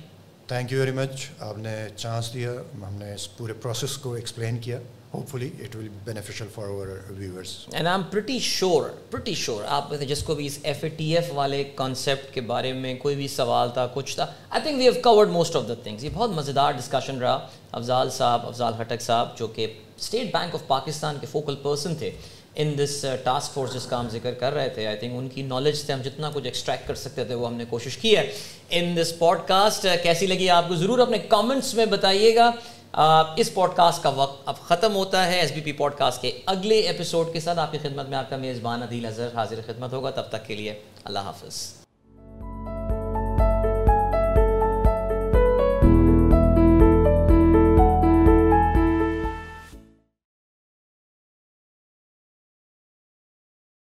thank 0.49 0.73
you 0.73 0.79
very 0.79 0.91
much 0.93 1.29
آپ 1.41 1.59
نے 1.59 1.75
چانس 1.97 2.33
دیا 2.35 2.53
ہم 2.75 2.95
نے 2.99 3.13
اس 3.15 3.27
پورے 3.37 3.53
پروسیس 3.63 3.97
کو 3.99 4.13
ایکسپلین 4.15 4.59
کیا 4.59 4.79
hopefully 5.29 5.49
it 5.65 5.77
will 5.77 5.89
beneficial 6.05 6.47
for 6.55 6.67
our 6.67 6.89
viewers 7.19 7.57
and 7.73 7.87
I 7.87 7.97
am 7.97 8.03
pretty 8.11 8.39
sure 8.39 8.89
pretty 9.11 9.35
sure 9.35 9.65
آپ 9.69 9.93
جس 10.09 10.23
کو 10.23 10.35
بھی 10.35 10.47
اس 10.47 10.59
ایف 10.63 10.85
اے 10.85 10.89
ٹی 10.89 11.15
ایف 11.17 11.31
والے 11.35 11.63
کانسیپٹ 11.77 12.33
کے 12.35 12.41
بارے 12.51 12.73
میں 12.73 12.95
کوئی 13.03 13.17
بھی 13.17 13.29
سوال 13.29 13.71
تھا 13.75 13.87
کچھ 13.95 14.15
تھا 14.15 14.27
I 14.51 14.63
think 14.63 14.79
we 14.79 14.83
have 14.83 15.01
covered 15.03 15.31
most 15.31 15.57
of 15.57 15.69
the 15.69 15.75
things 15.83 16.05
یہ 16.05 16.11
بہت 16.15 16.31
مزیدار 16.31 16.73
ڈسکشن 16.73 17.19
رہا 17.19 17.39
افضال 17.73 18.11
صاحب 18.11 18.47
افضال 18.47 18.81
ہٹک 18.81 19.03
صاحب 19.03 19.37
جو 19.39 19.47
کہ 19.47 19.67
اسٹیٹ 19.97 20.33
بینک 20.33 20.55
آف 20.55 20.67
پاکستان 20.67 21.19
کے 21.21 21.27
فوکل 21.31 21.57
پرسن 21.63 21.95
تھے 21.95 22.11
ان 22.57 22.75
دس 22.79 23.05
ٹاسک 23.25 23.55
فورس 23.55 23.75
جس 23.75 23.87
کا 23.87 24.01
ہم 24.01 24.09
ذکر 24.11 24.35
کر 24.41 24.53
رہے 24.55 24.69
تھے 24.69 24.87
آئی 24.87 24.97
تھنک 24.97 25.13
ان 25.17 25.29
کی 25.29 25.43
نالج 25.43 25.77
سے 25.77 25.93
ہم 25.93 26.01
جتنا 26.05 26.31
کچھ 26.35 26.45
ایکسٹریکٹ 26.45 26.87
کر 26.89 26.95
سکتے 26.95 27.25
تھے 27.25 27.35
وہ 27.35 27.47
ہم 27.47 27.55
نے 27.57 27.65
کوشش 27.71 27.97
کی 27.97 28.17
ہے. 28.17 28.31
ان 28.71 28.97
دس 28.97 29.13
پوڈ 29.19 29.39
کاسٹ 29.47 29.87
کیسی 30.03 30.27
لگی 30.27 30.51
آپ 30.51 30.69
کو؟ 30.69 30.75
ضرور 30.77 30.99
اپنے 30.99 31.19
کامنٹس 31.29 31.75
میں 31.75 31.87
بتائیے 31.87 32.35
گا. 32.37 32.51
Uh, 32.93 33.25
اس 33.37 33.53
پوڈ 33.55 33.71
کاسٹ 33.77 34.03
کا 34.03 34.09
وقت 34.17 34.49
اب 34.49 34.59
ختم 34.69 34.95
ہوتا 34.95 35.27
ہے. 35.27 35.39
S 35.41 35.53
B 35.53 35.61
P 35.61 35.73
pod 35.73 35.95
cost 35.99 36.23
کے 36.23 36.33
اگلے 36.47 36.81
ایپیسوڈ 36.81 37.33
کے 37.33 37.41
ساتھ 37.41 37.59
آپ 37.59 37.73
کی 37.73 37.79
خدمت 37.83 38.09
میں 38.09 38.19
آپ 38.19 38.31
کا 38.31 38.37
میزبان 38.37 38.83
عدیل 38.83 39.07
اظہر 39.07 39.35
حاضر 39.35 39.61
خدمت 39.67 39.93
ہوگا. 39.93 40.11
تب 40.11 40.29
تک 40.31 40.47
کے 40.47 40.55
لیے 40.55 40.75
اللہ 41.05 41.19
حافظ. 41.19 41.82